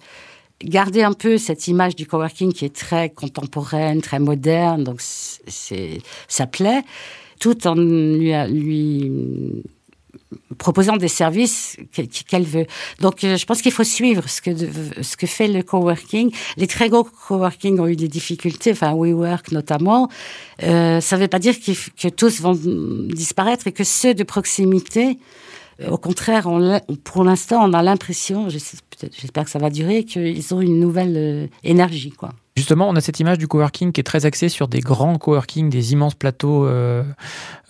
garder 0.62 1.02
un 1.02 1.12
peu 1.12 1.38
cette 1.38 1.68
image 1.68 1.96
du 1.96 2.06
coworking 2.06 2.52
qui 2.52 2.64
est 2.64 2.74
très 2.74 3.10
contemporaine, 3.10 4.00
très 4.00 4.18
moderne, 4.18 4.84
donc 4.84 5.00
ça 5.00 6.46
plaît, 6.46 6.82
tout 7.40 7.66
en 7.66 7.74
lui, 7.74 8.32
proposant 10.58 10.96
des 10.96 11.08
services 11.08 11.76
que- 11.92 12.02
qu'elle 12.02 12.44
veut. 12.44 12.66
Donc, 13.00 13.24
euh, 13.24 13.36
je 13.36 13.44
pense 13.44 13.62
qu'il 13.62 13.72
faut 13.72 13.84
suivre 13.84 14.28
ce 14.28 14.40
que, 14.40 15.26
fait 15.26 15.48
le 15.48 15.62
coworking. 15.62 16.30
Les 16.56 16.66
très 16.66 16.88
gros 16.88 17.04
coworking 17.04 17.78
ont 17.80 17.86
eu 17.86 17.96
des 17.96 18.08
difficultés, 18.08 18.72
enfin 18.72 18.94
WeWork 18.94 19.52
notamment. 19.52 20.08
Euh, 20.62 21.00
ça 21.00 21.16
ne 21.16 21.22
veut 21.22 21.28
pas 21.28 21.38
dire 21.38 21.54
que 21.58 22.08
tous 22.08 22.40
vont 22.40 22.58
disparaître 23.12 23.66
et 23.66 23.72
que 23.72 23.84
ceux 23.84 24.14
de 24.14 24.22
proximité, 24.22 25.18
au 25.88 25.98
contraire, 25.98 26.46
on 26.46 26.80
pour 27.02 27.24
l'instant, 27.24 27.68
on 27.68 27.72
a 27.72 27.82
l'impression, 27.82 28.48
j'espère 28.48 29.44
que 29.44 29.50
ça 29.50 29.58
va 29.58 29.70
durer, 29.70 30.04
qu'ils 30.04 30.54
ont 30.54 30.60
une 30.60 30.78
nouvelle 30.78 31.16
euh, 31.16 31.46
énergie, 31.62 32.10
quoi. 32.10 32.30
Justement, 32.56 32.88
on 32.88 32.94
a 32.94 33.00
cette 33.00 33.18
image 33.18 33.38
du 33.38 33.48
coworking 33.48 33.90
qui 33.90 34.00
est 34.00 34.04
très 34.04 34.26
axée 34.26 34.48
sur 34.48 34.68
des 34.68 34.78
grands 34.78 35.18
coworking, 35.18 35.70
des 35.70 35.92
immenses 35.92 36.14
plateaux 36.14 36.66
euh, 36.66 37.02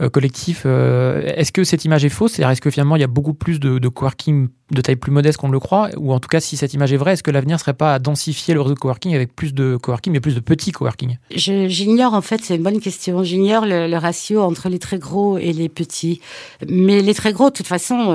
euh, 0.02 0.10
collectifs. 0.10 0.64
Euh, 0.66 1.22
est-ce 1.36 1.52
que 1.52 1.64
cette 1.64 1.86
image 1.86 2.04
est 2.04 2.10
fausse? 2.10 2.32
C'est-à-dire, 2.32 2.50
est-ce 2.50 2.60
que 2.60 2.68
finalement 2.68 2.94
il 2.94 3.00
y 3.00 3.04
a 3.04 3.06
beaucoup 3.08 3.32
plus 3.32 3.58
de, 3.58 3.78
de 3.78 3.88
coworking 3.88 4.48
de 4.72 4.80
taille 4.82 4.96
plus 4.96 5.10
modeste 5.10 5.38
qu'on 5.38 5.48
le 5.48 5.58
croit? 5.58 5.88
Ou 5.96 6.12
en 6.12 6.20
tout 6.20 6.28
cas, 6.28 6.38
si 6.38 6.58
cette 6.58 6.74
image 6.74 6.92
est 6.92 6.98
vraie, 6.98 7.14
est-ce 7.14 7.22
que 7.22 7.30
l'avenir 7.30 7.58
serait 7.58 7.72
pas 7.72 7.94
à 7.94 7.98
densifier 7.98 8.52
le 8.52 8.60
réseau 8.60 8.74
de 8.74 8.78
coworking 8.78 9.14
avec 9.14 9.34
plus 9.34 9.54
de 9.54 9.78
coworking, 9.78 10.12
mais 10.12 10.20
plus 10.20 10.34
de 10.34 10.40
petits 10.40 10.72
coworking? 10.72 11.16
J'ignore, 11.30 12.12
en 12.12 12.20
fait, 12.20 12.42
c'est 12.42 12.56
une 12.56 12.62
bonne 12.62 12.80
question. 12.80 13.24
J'ignore 13.24 13.64
le, 13.64 13.96
ratio 13.96 14.42
entre 14.42 14.68
les 14.68 14.78
très 14.78 14.98
gros 14.98 15.38
et 15.38 15.54
les 15.54 15.70
petits. 15.70 16.20
Mais 16.68 17.00
les 17.00 17.14
très 17.14 17.32
gros, 17.32 17.48
de 17.48 17.54
toute 17.54 17.66
façon, 17.66 18.12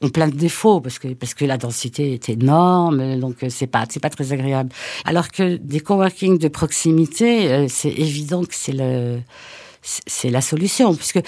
ont 0.00 0.08
plein 0.10 0.28
de 0.28 0.36
défauts 0.36 0.80
parce 0.80 0.98
que, 0.98 1.08
parce 1.14 1.34
que 1.34 1.44
la 1.44 1.56
densité 1.56 2.12
est 2.12 2.28
énorme, 2.28 3.18
donc 3.18 3.42
euh, 3.42 3.48
c'est 3.50 3.66
pas, 3.66 3.84
c'est 3.88 4.00
pas 4.00 4.10
très 4.10 4.32
agréable. 4.32 4.70
Alors 5.04 5.28
que 5.28 5.56
des 5.56 5.80
coworking 5.80 6.38
de 6.38 6.48
proximité, 6.48 7.50
euh, 7.50 7.66
c'est 7.68 7.90
évident 7.90 8.44
que 8.44 8.54
c'est 8.54 8.72
le, 8.72 9.20
c'est 9.82 10.30
la 10.30 10.40
solution 10.40 10.94
puisque 10.94 11.20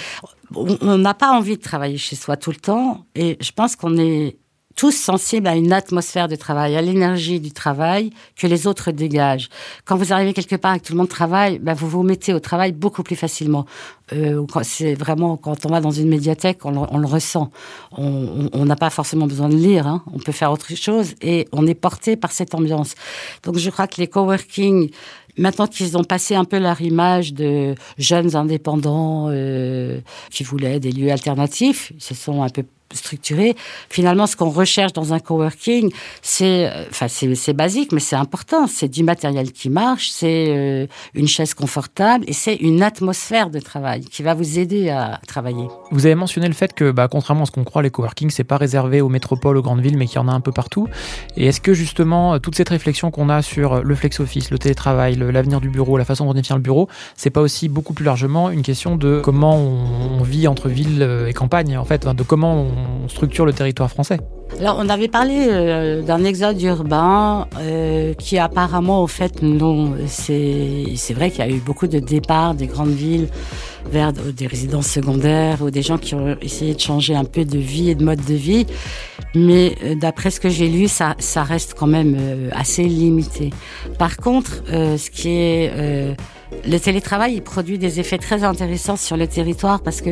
on 0.54 0.98
n'a 0.98 1.14
pas 1.14 1.30
envie 1.30 1.56
de 1.56 1.62
travailler 1.62 1.96
chez 1.96 2.16
soi 2.16 2.36
tout 2.36 2.50
le 2.50 2.56
temps 2.56 3.06
et 3.14 3.36
je 3.40 3.52
pense 3.52 3.76
qu'on 3.76 3.96
est 3.98 4.36
tous 4.80 4.92
sensibles 4.92 5.46
à 5.46 5.56
une 5.56 5.74
atmosphère 5.74 6.26
de 6.26 6.36
travail, 6.36 6.74
à 6.74 6.80
l'énergie 6.80 7.38
du 7.38 7.52
travail 7.52 8.12
que 8.34 8.46
les 8.46 8.66
autres 8.66 8.92
dégagent. 8.92 9.50
Quand 9.84 9.94
vous 9.94 10.14
arrivez 10.14 10.32
quelque 10.32 10.56
part 10.56 10.74
et 10.74 10.80
que 10.80 10.86
tout 10.86 10.94
le 10.94 10.96
monde 10.96 11.10
travaille, 11.10 11.58
ben 11.58 11.74
vous 11.74 11.86
vous 11.86 12.02
mettez 12.02 12.32
au 12.32 12.40
travail 12.40 12.72
beaucoup 12.72 13.02
plus 13.02 13.14
facilement. 13.14 13.66
Euh, 14.14 14.42
c'est 14.62 14.94
vraiment 14.94 15.36
quand 15.36 15.66
on 15.66 15.68
va 15.68 15.82
dans 15.82 15.90
une 15.90 16.08
médiathèque, 16.08 16.64
on, 16.64 16.74
on 16.90 16.96
le 16.96 17.06
ressent. 17.06 17.50
On 17.98 18.64
n'a 18.64 18.74
pas 18.74 18.88
forcément 18.88 19.26
besoin 19.26 19.50
de 19.50 19.54
lire, 19.54 19.86
hein. 19.86 20.02
on 20.14 20.18
peut 20.18 20.32
faire 20.32 20.50
autre 20.50 20.74
chose 20.74 21.14
et 21.20 21.46
on 21.52 21.66
est 21.66 21.74
porté 21.74 22.16
par 22.16 22.32
cette 22.32 22.54
ambiance. 22.54 22.94
Donc 23.42 23.58
je 23.58 23.68
crois 23.68 23.86
que 23.86 24.00
les 24.00 24.08
coworking 24.08 24.90
Maintenant 25.38 25.68
qu'ils 25.68 25.96
ont 25.96 26.04
passé 26.04 26.34
un 26.34 26.44
peu 26.44 26.58
leur 26.58 26.80
image 26.80 27.32
de 27.32 27.74
jeunes 27.98 28.34
indépendants 28.34 29.28
euh, 29.30 30.00
qui 30.30 30.42
voulaient 30.42 30.80
des 30.80 30.90
lieux 30.90 31.12
alternatifs, 31.12 31.92
ils 31.94 32.02
se 32.02 32.14
sont 32.14 32.42
un 32.42 32.48
peu 32.48 32.64
structuré. 32.92 33.56
Finalement, 33.88 34.26
ce 34.26 34.36
qu'on 34.36 34.50
recherche 34.50 34.92
dans 34.92 35.12
un 35.12 35.18
coworking, 35.18 35.90
c'est, 36.22 36.66
euh, 36.66 36.84
enfin, 36.90 37.06
c'est 37.08 37.52
basique, 37.52 37.92
mais 37.92 38.00
c'est 38.00 38.16
important. 38.16 38.66
C'est 38.66 38.88
du 38.88 39.02
matériel 39.02 39.52
qui 39.52 39.70
marche, 39.70 40.10
c'est 40.10 40.46
euh, 40.48 40.86
une 41.14 41.28
chaise 41.28 41.54
confortable 41.54 42.24
et 42.26 42.32
c'est 42.32 42.56
une 42.56 42.82
atmosphère 42.82 43.50
de 43.50 43.60
travail 43.60 44.04
qui 44.04 44.22
va 44.22 44.34
vous 44.34 44.58
aider 44.58 44.90
à 44.90 45.20
travailler. 45.26 45.66
Vous 45.90 46.06
avez 46.06 46.14
mentionné 46.14 46.48
le 46.48 46.54
fait 46.54 46.72
que, 46.74 46.90
bah, 46.90 47.08
contrairement 47.08 47.42
à 47.42 47.46
ce 47.46 47.52
qu'on 47.52 47.64
croit, 47.64 47.82
les 47.82 47.90
coworking, 47.90 48.30
c'est 48.30 48.44
pas 48.44 48.56
réservé 48.56 49.00
aux 49.00 49.08
métropoles, 49.08 49.56
aux 49.56 49.62
grandes 49.62 49.80
villes, 49.80 49.96
mais 49.96 50.06
qu'il 50.06 50.16
y 50.16 50.18
en 50.18 50.28
a 50.28 50.32
un 50.32 50.40
peu 50.40 50.52
partout. 50.52 50.88
Et 51.36 51.46
est-ce 51.46 51.60
que 51.60 51.74
justement, 51.74 52.38
toute 52.38 52.56
cette 52.56 52.68
réflexion 52.68 53.10
qu'on 53.10 53.28
a 53.28 53.42
sur 53.42 53.82
le 53.82 53.94
flex 53.94 54.20
office, 54.20 54.50
le 54.50 54.58
télétravail, 54.58 55.16
l'avenir 55.16 55.60
du 55.60 55.68
bureau, 55.68 55.96
la 55.96 56.04
façon 56.04 56.24
dont 56.26 56.38
on 56.38 56.42
tient 56.42 56.56
le 56.56 56.62
bureau, 56.62 56.88
c'est 57.16 57.30
pas 57.30 57.40
aussi 57.40 57.68
beaucoup 57.68 57.94
plus 57.94 58.04
largement 58.04 58.50
une 58.50 58.62
question 58.62 58.96
de 58.96 59.20
comment 59.22 59.56
on, 59.56 60.22
vit 60.22 60.46
entre 60.48 60.68
ville 60.68 61.26
et 61.26 61.32
campagne, 61.32 61.76
en 61.78 61.84
fait, 61.84 62.06
de 62.06 62.22
comment 62.22 62.54
on 62.62 62.79
on 63.04 63.08
structure 63.08 63.46
le 63.46 63.52
territoire 63.52 63.90
français. 63.90 64.18
Alors, 64.58 64.76
on 64.78 64.88
avait 64.88 65.08
parlé 65.08 65.46
euh, 65.48 66.02
d'un 66.02 66.24
exode 66.24 66.60
urbain 66.60 67.46
euh, 67.58 68.14
qui 68.14 68.36
apparemment, 68.36 69.02
au 69.02 69.06
fait, 69.06 69.42
non. 69.42 69.94
C'est 70.06 71.14
vrai 71.14 71.30
qu'il 71.30 71.38
y 71.38 71.48
a 71.48 71.50
eu 71.50 71.60
beaucoup 71.60 71.86
de 71.86 71.98
départs 71.98 72.54
des 72.54 72.66
grandes 72.66 72.90
villes 72.90 73.28
vers 73.90 74.12
des 74.12 74.46
résidences 74.46 74.88
secondaires 74.88 75.62
ou 75.62 75.70
des 75.70 75.82
gens 75.82 75.98
qui 75.98 76.14
ont 76.14 76.36
essayé 76.42 76.74
de 76.74 76.80
changer 76.80 77.14
un 77.14 77.24
peu 77.24 77.44
de 77.44 77.58
vie 77.58 77.90
et 77.90 77.94
de 77.94 78.04
mode 78.04 78.24
de 78.24 78.34
vie. 78.34 78.66
Mais 79.34 79.76
euh, 79.84 79.94
d'après 79.94 80.30
ce 80.30 80.40
que 80.40 80.48
j'ai 80.48 80.68
lu, 80.68 80.88
ça, 80.88 81.14
ça 81.18 81.44
reste 81.44 81.74
quand 81.78 81.86
même 81.86 82.16
assez 82.52 82.84
limité. 82.84 83.50
Par 83.98 84.16
contre, 84.16 84.62
ce 84.66 85.10
qui 85.10 85.30
est 85.30 86.16
le 86.66 86.78
télétravail, 86.78 87.34
il 87.34 87.42
produit 87.42 87.78
des 87.78 88.00
effets 88.00 88.18
très 88.18 88.44
intéressants 88.44 88.96
sur 88.96 89.16
le 89.16 89.26
territoire 89.26 89.80
parce 89.80 90.00
que 90.00 90.10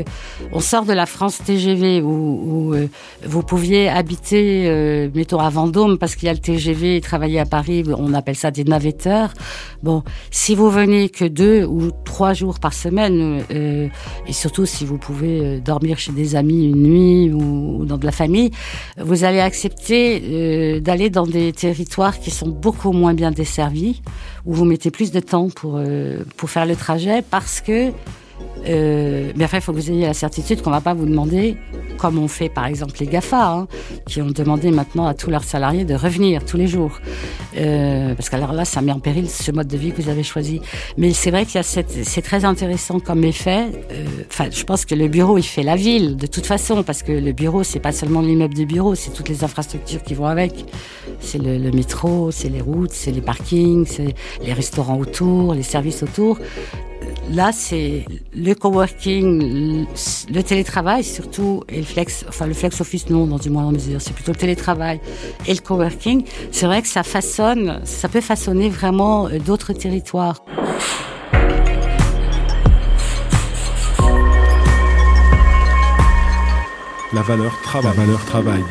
on 0.52 0.60
sort 0.60 0.84
de 0.84 0.92
la 0.92 1.06
France 1.06 1.38
TGV 1.44 2.00
où, 2.00 2.74
euh, 2.74 2.88
vous 3.24 3.42
pouviez 3.42 3.88
habiter, 3.88 4.68
euh, 4.68 5.08
mettons 5.14 5.40
à 5.40 5.50
Vendôme 5.50 5.98
parce 5.98 6.16
qu'il 6.16 6.26
y 6.26 6.28
a 6.28 6.32
le 6.32 6.38
TGV 6.38 6.96
et 6.96 7.00
travailler 7.00 7.40
à 7.40 7.46
Paris, 7.46 7.84
on 7.96 8.14
appelle 8.14 8.36
ça 8.36 8.50
des 8.50 8.64
navetteurs. 8.64 9.32
Bon, 9.82 10.02
si 10.30 10.54
vous 10.54 10.70
venez 10.70 11.08
que 11.08 11.24
deux 11.24 11.64
ou 11.64 11.90
trois 12.04 12.34
jours 12.34 12.60
par 12.60 12.72
semaine 12.72 13.42
euh, 13.50 13.88
et 14.26 14.32
surtout 14.32 14.66
si 14.66 14.84
vous 14.84 14.98
pouvez 14.98 15.60
dormir 15.60 15.98
chez 15.98 16.12
des 16.12 16.36
amis 16.36 16.66
une 16.66 16.82
nuit 16.82 17.32
ou, 17.32 17.84
dans 17.84 17.98
de 17.98 18.04
la 18.04 18.12
famille, 18.12 18.50
vous 18.98 19.24
allez 19.24 19.40
accepter 19.40 20.80
d'aller 20.80 21.10
dans 21.10 21.26
des 21.26 21.52
territoires 21.52 22.18
qui 22.18 22.30
sont 22.30 22.48
beaucoup 22.48 22.92
moins 22.92 23.14
bien 23.14 23.30
desservis 23.30 24.02
où 24.48 24.54
vous 24.54 24.64
mettez 24.64 24.90
plus 24.90 25.12
de 25.12 25.20
temps 25.20 25.50
pour 25.50 25.80
pour 26.38 26.50
faire 26.50 26.64
le 26.64 26.74
trajet 26.74 27.22
parce 27.22 27.60
que 27.60 27.92
euh, 28.66 29.32
mais 29.36 29.44
enfin, 29.44 29.58
il 29.58 29.60
faut 29.60 29.72
que 29.72 29.78
vous 29.78 29.90
ayez 29.90 30.06
la 30.06 30.14
certitude 30.14 30.62
qu'on 30.62 30.70
ne 30.70 30.74
va 30.74 30.80
pas 30.80 30.94
vous 30.94 31.06
demander, 31.06 31.56
comme 31.96 32.18
on 32.18 32.28
fait 32.28 32.48
par 32.48 32.66
exemple 32.66 32.94
les 33.00 33.06
GAFA, 33.06 33.50
hein, 33.50 33.68
qui 34.06 34.20
ont 34.20 34.30
demandé 34.30 34.70
maintenant 34.70 35.06
à 35.06 35.14
tous 35.14 35.30
leurs 35.30 35.44
salariés 35.44 35.84
de 35.84 35.94
revenir 35.94 36.44
tous 36.44 36.56
les 36.56 36.66
jours. 36.66 37.00
Euh, 37.56 38.14
parce 38.14 38.28
qu'alors 38.28 38.52
là, 38.52 38.64
ça 38.64 38.80
met 38.82 38.92
en 38.92 39.00
péril 39.00 39.28
ce 39.28 39.50
mode 39.52 39.68
de 39.68 39.76
vie 39.76 39.92
que 39.92 40.02
vous 40.02 40.08
avez 40.08 40.22
choisi. 40.22 40.60
Mais 40.96 41.12
c'est 41.12 41.30
vrai 41.30 41.46
qu'il 41.46 41.62
c'est 41.62 42.22
très 42.22 42.44
intéressant 42.44 43.00
comme 43.00 43.24
effet. 43.24 43.66
Euh, 43.92 44.50
je 44.50 44.64
pense 44.64 44.84
que 44.84 44.94
le 44.94 45.08
bureau, 45.08 45.38
il 45.38 45.42
fait 45.42 45.62
la 45.62 45.76
ville 45.76 46.16
de 46.16 46.26
toute 46.26 46.46
façon, 46.46 46.82
parce 46.82 47.02
que 47.02 47.12
le 47.12 47.32
bureau, 47.32 47.62
c'est 47.62 47.80
pas 47.80 47.92
seulement 47.92 48.20
l'immeuble 48.20 48.54
de 48.54 48.64
bureau, 48.64 48.94
c'est 48.94 49.10
toutes 49.10 49.28
les 49.28 49.44
infrastructures 49.44 50.02
qui 50.02 50.14
vont 50.14 50.26
avec. 50.26 50.66
C'est 51.20 51.38
le 51.38 51.70
métro, 51.70 52.30
c'est 52.30 52.48
les 52.48 52.60
routes, 52.60 52.92
c'est 52.92 53.10
les 53.10 53.20
parkings, 53.20 53.86
c'est 53.86 54.14
les 54.44 54.52
restaurants 54.52 54.98
autour, 54.98 55.54
les 55.54 55.62
services 55.62 56.02
autour 56.02 56.38
là, 57.30 57.50
c'est 57.52 58.04
le 58.34 58.54
coworking, 58.54 59.86
le 60.32 60.42
télétravail 60.42 61.04
surtout, 61.04 61.62
et 61.68 61.78
le 61.78 61.84
flex, 61.84 62.24
enfin 62.28 62.46
le 62.46 62.54
flex 62.54 62.80
office 62.80 63.10
non, 63.10 63.26
dans 63.26 63.38
une 63.38 63.52
moindre 63.52 63.72
mesure, 63.72 64.00
c'est 64.00 64.14
plutôt 64.14 64.32
le 64.32 64.38
télétravail 64.38 65.00
et 65.46 65.54
le 65.54 65.60
coworking. 65.60 66.24
C'est 66.50 66.66
vrai 66.66 66.82
que 66.82 66.88
ça 66.88 67.02
façonne, 67.02 67.80
ça 67.84 68.08
peut 68.08 68.20
façonner 68.20 68.68
vraiment 68.68 69.26
euh, 69.26 69.38
d'autres 69.38 69.72
territoires. 69.72 70.42
La 77.14 77.22
valeur 77.22 77.58
travail. 77.62 77.96
La 77.96 78.04
valeur 78.04 78.24
travail. 78.26 78.62